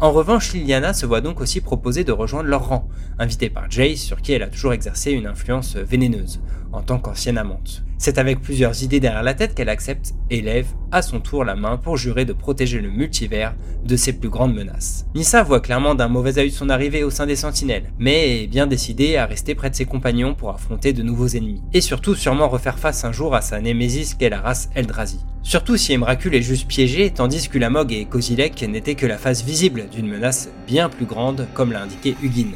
En 0.00 0.10
revanche, 0.10 0.52
Liliana 0.52 0.92
se 0.92 1.06
voit 1.06 1.20
donc 1.20 1.40
aussi 1.40 1.60
proposer 1.60 2.02
de 2.02 2.10
rejoindre 2.10 2.48
leur 2.48 2.68
rang, 2.68 2.88
invitée 3.20 3.48
par 3.48 3.70
Jace 3.70 4.00
sur 4.00 4.20
qui 4.20 4.32
elle 4.32 4.42
a 4.42 4.48
toujours 4.48 4.72
exercé 4.72 5.12
une 5.12 5.26
influence 5.26 5.76
vénéneuse, 5.76 6.40
en 6.74 6.82
tant 6.82 6.98
qu'ancienne 6.98 7.38
amante. 7.38 7.84
C'est 7.96 8.18
avec 8.18 8.40
plusieurs 8.40 8.82
idées 8.82 9.00
derrière 9.00 9.22
la 9.22 9.34
tête 9.34 9.54
qu'elle 9.54 9.68
accepte 9.68 10.14
et 10.28 10.42
lève 10.42 10.66
à 10.90 11.00
son 11.00 11.20
tour 11.20 11.44
la 11.44 11.54
main 11.54 11.76
pour 11.76 11.96
jurer 11.96 12.24
de 12.24 12.32
protéger 12.32 12.80
le 12.80 12.90
multivers 12.90 13.54
de 13.84 13.96
ses 13.96 14.12
plus 14.12 14.28
grandes 14.28 14.54
menaces. 14.54 15.06
Nissa 15.14 15.42
voit 15.42 15.60
clairement 15.60 15.94
d'un 15.94 16.08
mauvais 16.08 16.38
œil 16.38 16.50
son 16.50 16.68
arrivée 16.68 17.04
au 17.04 17.10
sein 17.10 17.26
des 17.26 17.36
Sentinelles, 17.36 17.92
mais 17.98 18.42
est 18.42 18.46
bien 18.46 18.66
décidée 18.66 19.16
à 19.16 19.26
rester 19.26 19.54
près 19.54 19.70
de 19.70 19.74
ses 19.74 19.86
compagnons 19.86 20.34
pour 20.34 20.50
affronter 20.50 20.92
de 20.92 21.02
nouveaux 21.02 21.28
ennemis, 21.28 21.62
et 21.72 21.80
surtout 21.80 22.14
sûrement 22.14 22.48
refaire 22.48 22.78
face 22.78 23.04
un 23.04 23.12
jour 23.12 23.34
à 23.34 23.40
sa 23.40 23.60
némésis 23.60 24.14
qu'est 24.14 24.28
la 24.28 24.40
race 24.40 24.68
Eldrazi. 24.74 25.20
Surtout 25.42 25.76
si 25.76 25.92
Emrakul 25.92 26.34
est 26.34 26.42
juste 26.42 26.66
piégé, 26.66 27.10
tandis 27.10 27.48
que 27.48 27.58
Lamog 27.58 27.92
et 27.92 28.06
Kozilek 28.06 28.62
n'étaient 28.62 28.94
que 28.96 29.06
la 29.06 29.18
face 29.18 29.44
visible 29.44 29.88
d'une 29.90 30.08
menace 30.08 30.50
bien 30.66 30.88
plus 30.88 31.06
grande, 31.06 31.46
comme 31.54 31.72
l'a 31.72 31.82
indiqué 31.82 32.16
Hugin. 32.22 32.52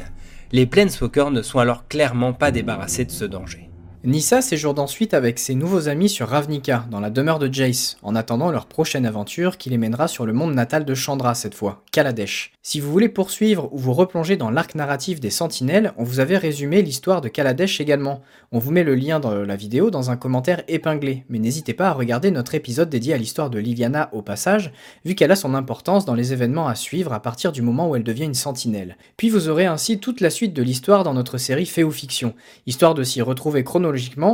Les 0.51 0.65
Planeswalkers 0.65 1.31
ne 1.31 1.43
sont 1.43 1.59
alors 1.59 1.87
clairement 1.87 2.33
pas 2.33 2.51
débarrassés 2.51 3.05
de 3.05 3.11
ce 3.11 3.25
danger. 3.25 3.68
Nissa 4.05 4.41
séjourne 4.41 4.79
ensuite 4.79 5.13
avec 5.13 5.39
ses 5.39 5.55
nouveaux 5.55 5.89
amis 5.89 6.07
sur 6.07 6.29
Ravnica, 6.29 6.85
dans 6.89 7.01
la 7.01 7.09
demeure 7.09 7.37
de 7.37 7.53
Jace, 7.53 7.97
en 8.01 8.15
attendant 8.15 8.49
leur 8.49 8.65
prochaine 8.65 9.05
aventure 9.05 9.57
qui 9.57 9.69
les 9.69 9.77
mènera 9.77 10.07
sur 10.07 10.25
le 10.25 10.31
monde 10.31 10.53
natal 10.53 10.85
de 10.85 10.93
Chandra 10.95 11.35
cette 11.35 11.53
fois, 11.53 11.83
Kaladesh. 11.91 12.53
Si 12.61 12.79
vous 12.79 12.89
voulez 12.89 13.09
poursuivre 13.09 13.67
ou 13.73 13.77
vous 13.77 13.91
replonger 13.91 14.37
dans 14.37 14.51
l'arc 14.51 14.73
narratif 14.75 15.19
des 15.19 15.29
Sentinelles, 15.29 15.91
on 15.97 16.05
vous 16.05 16.21
avait 16.21 16.37
résumé 16.37 16.81
l'histoire 16.81 17.19
de 17.19 17.27
Kaladesh 17.27 17.81
également. 17.81 18.21
On 18.53 18.59
vous 18.59 18.71
met 18.71 18.85
le 18.85 18.95
lien 18.95 19.19
dans 19.19 19.33
la 19.33 19.55
vidéo 19.57 19.91
dans 19.91 20.11
un 20.11 20.15
commentaire 20.15 20.63
épinglé, 20.69 21.25
mais 21.27 21.39
n'hésitez 21.39 21.73
pas 21.73 21.89
à 21.89 21.93
regarder 21.93 22.31
notre 22.31 22.55
épisode 22.55 22.89
dédié 22.89 23.13
à 23.15 23.17
l'histoire 23.17 23.49
de 23.49 23.59
Liviana 23.59 24.09
au 24.13 24.21
passage, 24.21 24.71
vu 25.03 25.13
qu'elle 25.13 25.31
a 25.31 25.35
son 25.35 25.53
importance 25.53 26.05
dans 26.05 26.15
les 26.15 26.31
événements 26.31 26.69
à 26.69 26.75
suivre 26.75 27.11
à 27.11 27.21
partir 27.21 27.51
du 27.51 27.61
moment 27.61 27.89
où 27.89 27.97
elle 27.97 28.03
devient 28.03 28.23
une 28.23 28.33
sentinelle. 28.33 28.95
Puis 29.17 29.29
vous 29.29 29.49
aurez 29.49 29.65
ainsi 29.65 29.99
toute 29.99 30.21
la 30.21 30.29
suite 30.29 30.53
de 30.53 30.63
l'histoire 30.63 31.03
dans 31.03 31.13
notre 31.13 31.37
série 31.37 31.65
Fait 31.65 31.89
Fiction, 31.91 32.33
histoire 32.65 32.93
de 32.93 33.03
s'y 33.03 33.21
retrouver 33.21 33.65
chronologiquement 33.65 33.88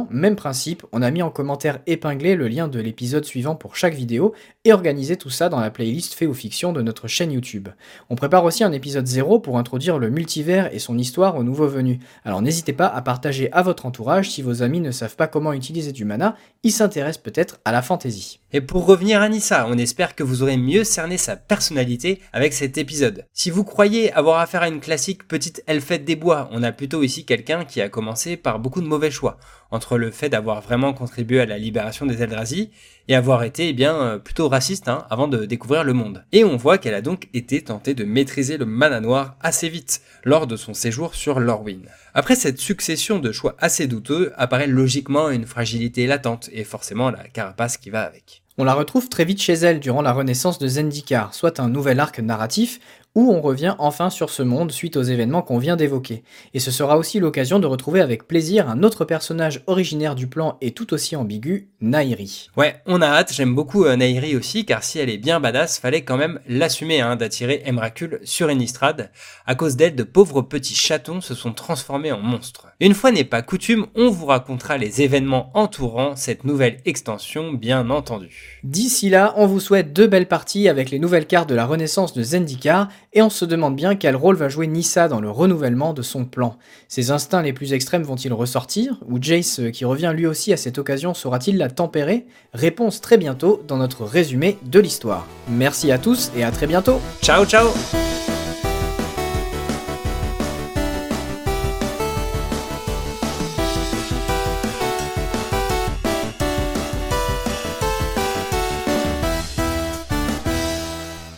Même 0.10 0.36
principe, 0.36 0.84
on 0.92 1.02
a 1.02 1.12
mis 1.12 1.22
en 1.22 1.30
commentaire 1.30 1.80
épinglé 1.88 2.36
le 2.36 2.48
lien 2.48 2.68
de 2.68 2.80
l'épisode 2.80 3.26
suivant 3.26 3.56
pour 3.56 3.76
chaque 3.76 3.94
vidéo 3.94 4.34
et 4.64 4.74
organisé 4.74 5.16
tout 5.16 5.30
ça 5.30 5.50
dans 5.50 5.60
la 5.60 5.70
playlist 5.70 6.14
Fait 6.14 6.26
ou 6.26 6.34
Fiction 6.34 6.74
de 6.74 6.82
notre 6.82 7.08
chaîne 7.08 7.32
YouTube. 7.32 7.70
On 8.10 8.16
prépare 8.16 8.44
aussi 8.44 8.64
un 8.64 8.72
épisode 8.72 9.08
0 9.08 9.40
pour 9.40 9.58
introduire 9.58 10.00
le 10.00 10.10
multivers 10.10 10.74
et 10.74 10.80
son 10.80 10.98
histoire 10.98 11.38
aux 11.38 11.44
nouveaux 11.44 11.68
venus. 11.68 12.00
Alors 12.24 12.42
n'hésitez 12.42 12.74
pas 12.74 12.88
à 12.88 13.02
partager 13.02 13.52
à 13.52 13.62
votre 13.62 13.86
entourage 13.86 14.30
si 14.30 14.42
vos 14.42 14.64
amis 14.64 14.80
ne 14.80 14.92
savent 14.92 15.16
pas 15.16 15.28
comment 15.28 15.54
utiliser 15.54 15.92
du 15.92 16.06
mana, 16.06 16.36
ils 16.64 16.72
s'intéressent 16.72 17.24
peut-être 17.24 17.60
à 17.66 17.72
la 17.72 17.82
fantasy. 17.82 18.40
Et 18.52 18.62
pour 18.62 18.86
revenir 18.86 19.22
à 19.22 19.30
Nissa, 19.30 19.68
on 19.70 19.78
espère 19.78 20.16
que 20.16 20.24
vous 20.24 20.42
aurez 20.42 20.58
mieux 20.58 20.84
cerné 20.84 21.18
sa 21.18 21.36
personnalité 21.36 22.22
avec 22.32 22.54
cet 22.54 22.78
épisode. 22.78 23.26
Si 23.34 23.50
vous 23.50 23.64
croyez 23.64 24.14
avoir 24.14 24.40
affaire 24.40 24.64
à 24.64 24.70
une 24.70 24.80
classique 24.80 25.28
petite 25.28 25.62
elfette 25.68 26.06
des 26.06 26.16
bois, 26.16 26.50
on 26.52 26.64
a 26.64 26.72
plutôt 26.72 27.04
ici 27.04 27.26
quelqu'un 27.26 27.66
qui 27.66 27.82
a 27.82 27.90
commencé 27.90 28.38
par 28.38 28.60
beaucoup 28.60 28.82
de 28.82 28.88
mauvais 28.88 29.12
choix 29.12 29.38
entre 29.72 29.98
le 29.98 30.12
fait 30.12 30.30
d'avoir 30.30 30.62
vraiment 30.62 30.94
contribué 30.94 31.40
à 31.42 31.46
la 31.46 31.58
libération 31.58 32.06
des 32.06 32.22
Eldrazi 32.22 32.72
et 33.08 33.16
avoir 33.16 33.44
été 33.44 33.70
eh 33.70 33.86
euh, 33.86 34.18
plutôt 34.18 34.50
raciste 34.50 34.88
hein, 34.88 35.06
avant 35.10 35.28
de 35.28 35.46
découvrir 35.46 35.84
le 35.84 35.94
monde. 35.94 36.24
Et 36.32 36.44
on 36.44 36.58
voit 36.58 36.78
qu'elle 36.78 36.94
a 36.94 37.02
donc 37.02 37.28
été 37.34 37.62
tentée 37.62 37.94
de 37.94 38.04
maîtriser 38.04 38.58
le 38.58 38.66
mana 38.66 39.00
noir 39.00 39.36
assez 39.42 39.70
vite 39.70 40.02
lors 40.24 40.48
de 40.48 40.56
son 40.56 40.74
séjour 40.74 41.16
sur 41.16 41.40
Lorwyn. 41.40 41.82
Après 42.14 42.36
cette 42.36 42.60
succession 42.60 43.20
de 43.20 43.32
choix 43.32 43.56
assez 43.60 43.88
douteux 43.88 44.32
apparaît 44.38 44.68
logiquement 44.68 45.30
une 45.30 45.46
fragilité 45.46 46.08
latente 46.08 46.50
et 46.52 46.64
forcément 46.64 47.12
la 47.12 47.24
carapace 47.28 47.78
qui 47.78 47.90
va 47.90 48.04
avec. 48.04 48.44
On 48.58 48.64
la 48.64 48.74
retrouve 48.74 49.10
très 49.10 49.26
vite 49.26 49.42
chez 49.42 49.54
elle 49.54 49.82
durant 49.82 50.02
la 50.02 50.14
renaissance 50.14 50.60
de 50.60 50.68
Zendikar, 50.70 51.34
soit 51.34 51.60
un 51.60 51.68
nouvel 51.68 52.00
arc 52.00 52.20
narratif 52.20 52.80
où 53.16 53.32
on 53.32 53.42
revient 53.42 53.76
enfin 53.80 54.10
sur 54.10 54.30
ce 54.30 54.44
monde 54.44 54.72
suite 54.72 54.98
aux 54.98 55.02
événements 55.02 55.42
qu'on 55.42 55.58
vient 55.58 55.78
d'évoquer. 55.78 56.24
Et 56.54 56.60
ce 56.60 56.70
sera 56.70 56.98
aussi 56.98 57.20
l'occasion 57.20 57.60
de 57.60 57.68
retrouver 57.68 58.02
avec 58.02 58.28
plaisir 58.28 58.70
un 58.70 58.84
autre 58.84 59.06
personnage 59.06 59.64
originaire 59.68 60.16
du 60.16 60.28
plan 60.28 60.58
et 60.62 60.72
tout 60.72 60.94
aussi 60.94 61.16
ambigu, 61.16 61.70
Nairi. 61.82 62.50
Ouais, 62.58 62.76
on 62.86 63.02
a 63.02 63.08
hâte, 63.08 63.34
j'aime 63.34 63.56
beaucoup 63.56 63.86
euh, 63.86 63.96
Nairi 63.96 64.36
aussi, 64.36 64.66
car 64.66 64.84
si 64.84 65.00
elle 65.00 65.10
est 65.10 65.18
bien 65.18 65.40
badass, 65.40 65.80
fallait 65.80 66.04
quand 66.04 66.18
même 66.18 66.40
l'assumer 66.48 67.02
hein, 67.02 67.16
d'attirer 67.16 67.64
Emrakul 67.66 68.20
sur 68.24 68.52
Innistrad. 68.52 69.12
À 69.46 69.56
cause 69.56 69.78
d'elle, 69.78 69.96
de 69.96 70.04
pauvres 70.04 70.42
petits 70.42 70.76
chatons 70.76 71.22
se 71.22 71.36
sont 71.36 71.54
transformés 71.54 72.12
en 72.12 72.20
monstres. 72.20 72.68
Une 72.82 72.94
fois 72.94 73.12
n'est 73.12 73.24
pas 73.24 73.42
coutume, 73.42 73.88
on 73.96 74.10
vous 74.10 74.26
racontera 74.26 74.78
les 74.78 75.02
événements 75.02 75.52
entourant 75.54 76.18
cette 76.18 76.44
nouvelle 76.44 76.82
extension, 76.86 77.54
bien 77.54 77.90
entendu. 77.90 78.60
D'ici 78.64 79.10
là, 79.10 79.34
on 79.38 79.46
vous 79.46 79.62
souhaite 79.62 79.94
deux 79.94 80.08
belles 80.08 80.28
parties 80.28 80.68
avec 80.68 80.90
les 80.90 81.00
nouvelles 81.00 81.28
cartes 81.28 81.50
de 81.50 81.56
la 81.56 81.66
renaissance 81.66 82.14
de 82.14 82.24
Zendikar 82.24 82.90
et 83.16 83.22
on 83.22 83.30
se 83.30 83.46
demande 83.46 83.76
bien 83.76 83.96
quel 83.96 84.16
rôle 84.16 84.36
va 84.36 84.50
jouer 84.50 84.68
Nissa 84.68 85.08
dans 85.08 85.22
le 85.22 85.32
renouvellement 85.32 85.94
de 85.94 86.02
son 86.02 86.26
plan. 86.26 86.58
Ses 86.90 87.12
instincts 87.12 87.42
les 87.42 87.54
plus 87.54 87.74
extrêmes 87.74 88.04
vont-ils 88.04 88.34
ressortir 88.34 89.00
Ou 89.08 89.18
Jace, 89.22 89.62
euh, 89.62 89.72
qui 89.72 89.86
revient 89.86 90.14
lui 90.14 90.28
aussi 90.28 90.52
à 90.52 90.58
cette 90.58 90.78
occasion, 90.78 91.14
saura-t-il 91.14 91.58
la 91.58 91.70
tempérer? 91.70 92.26
Réponse 92.54 93.00
très 93.00 93.18
bientôt 93.18 93.64
dans 93.68 93.78
notre 93.78 94.04
résumé 94.04 94.58
de 94.64 94.80
l'histoire. 94.80 95.26
Merci 95.48 95.92
à 95.92 95.98
tous 95.98 96.30
et 96.36 96.44
à 96.44 96.52
très 96.52 96.68
bientôt 96.68 97.00
Ciao 97.22 97.46
ciao 97.46 97.70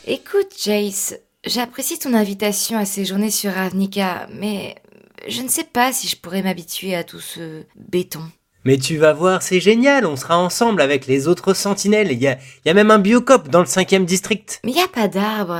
Écoute, 0.09 0.53
Jace, 0.57 1.13
J'apprécie 1.47 1.97
ton 1.97 2.13
invitation 2.13 2.77
à 2.77 2.83
séjourner 2.83 3.31
sur 3.31 3.53
Ravnica, 3.53 4.27
mais 4.33 4.75
je 5.29 5.41
ne 5.41 5.47
sais 5.47 5.63
pas 5.63 5.93
si 5.93 6.07
je 6.09 6.17
pourrais 6.17 6.41
m'habituer 6.41 6.93
à 6.93 7.05
tout 7.05 7.21
ce 7.21 7.63
béton. 7.75 8.19
Mais 8.65 8.77
tu 8.77 8.97
vas 8.97 9.13
voir, 9.13 9.41
c'est 9.41 9.61
génial, 9.61 10.05
on 10.05 10.17
sera 10.17 10.37
ensemble 10.37 10.81
avec 10.81 11.07
les 11.07 11.29
autres 11.29 11.53
sentinelles. 11.53 12.11
Il 12.11 12.21
y 12.21 12.27
a, 12.27 12.37
y 12.65 12.69
a 12.69 12.73
même 12.73 12.91
un 12.91 12.99
biocop 12.99 13.47
dans 13.47 13.61
le 13.61 13.65
cinquième 13.65 14.03
district. 14.03 14.59
Mais 14.65 14.71
il 14.71 14.75
n'y 14.75 14.81
a 14.81 14.89
pas 14.89 15.07
d'arbre. 15.07 15.57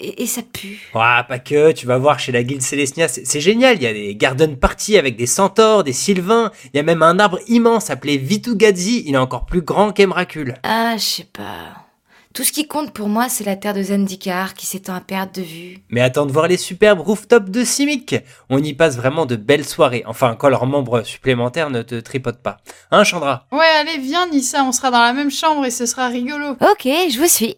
Et, 0.00 0.26
ça 0.26 0.42
pue. 0.42 0.90
Ah, 0.94 1.24
pas 1.28 1.38
que, 1.38 1.70
tu 1.70 1.86
vas 1.86 1.98
voir 1.98 2.18
chez 2.18 2.32
la 2.32 2.42
guilde 2.42 2.62
Célestia, 2.62 3.06
c'est 3.08 3.40
génial, 3.40 3.76
il 3.76 3.82
y 3.82 3.86
a 3.86 3.92
des 3.92 4.16
garden 4.16 4.56
parties 4.56 4.98
avec 4.98 5.16
des 5.16 5.26
centaures, 5.26 5.82
des 5.82 5.92
sylvains, 5.92 6.52
il 6.72 6.76
y 6.76 6.80
a 6.80 6.82
même 6.84 7.02
un 7.02 7.18
arbre 7.18 7.40
immense 7.48 7.90
appelé 7.90 8.16
Vitugadzi, 8.16 9.04
il 9.06 9.14
est 9.14 9.18
encore 9.18 9.46
plus 9.46 9.62
grand 9.62 9.92
qu'Emracul. 9.92 10.54
Ah, 10.62 10.94
je 10.96 11.02
sais 11.02 11.28
pas. 11.32 11.87
Tout 12.34 12.44
ce 12.44 12.52
qui 12.52 12.68
compte 12.68 12.92
pour 12.92 13.08
moi, 13.08 13.28
c'est 13.28 13.44
la 13.44 13.56
terre 13.56 13.74
de 13.74 13.82
Zendikar 13.82 14.54
qui 14.54 14.66
s'étend 14.66 14.94
à 14.94 15.00
perte 15.00 15.34
de 15.34 15.42
vue. 15.42 15.78
Mais 15.88 16.00
attends 16.00 16.26
de 16.26 16.30
voir 16.32 16.46
les 16.46 16.56
superbes 16.56 17.00
rooftops 17.00 17.50
de 17.50 17.64
Simic 17.64 18.16
On 18.50 18.62
y 18.62 18.74
passe 18.74 18.96
vraiment 18.96 19.26
de 19.26 19.34
belles 19.34 19.64
soirées. 19.64 20.04
Enfin, 20.06 20.36
quand 20.38 20.48
leurs 20.48 20.66
membres 20.66 21.02
supplémentaires 21.02 21.70
ne 21.70 21.82
te 21.82 21.94
tripotent 21.96 22.42
pas. 22.42 22.58
Hein, 22.90 23.02
Chandra? 23.02 23.46
Ouais, 23.50 23.66
allez, 23.80 23.98
viens, 23.98 24.28
Nissa, 24.28 24.62
on 24.62 24.72
sera 24.72 24.90
dans 24.90 25.00
la 25.02 25.12
même 25.14 25.30
chambre 25.30 25.64
et 25.64 25.70
ce 25.70 25.86
sera 25.86 26.08
rigolo. 26.08 26.50
Ok, 26.60 26.84
je 26.84 27.18
vous 27.18 27.28
suis. 27.28 27.56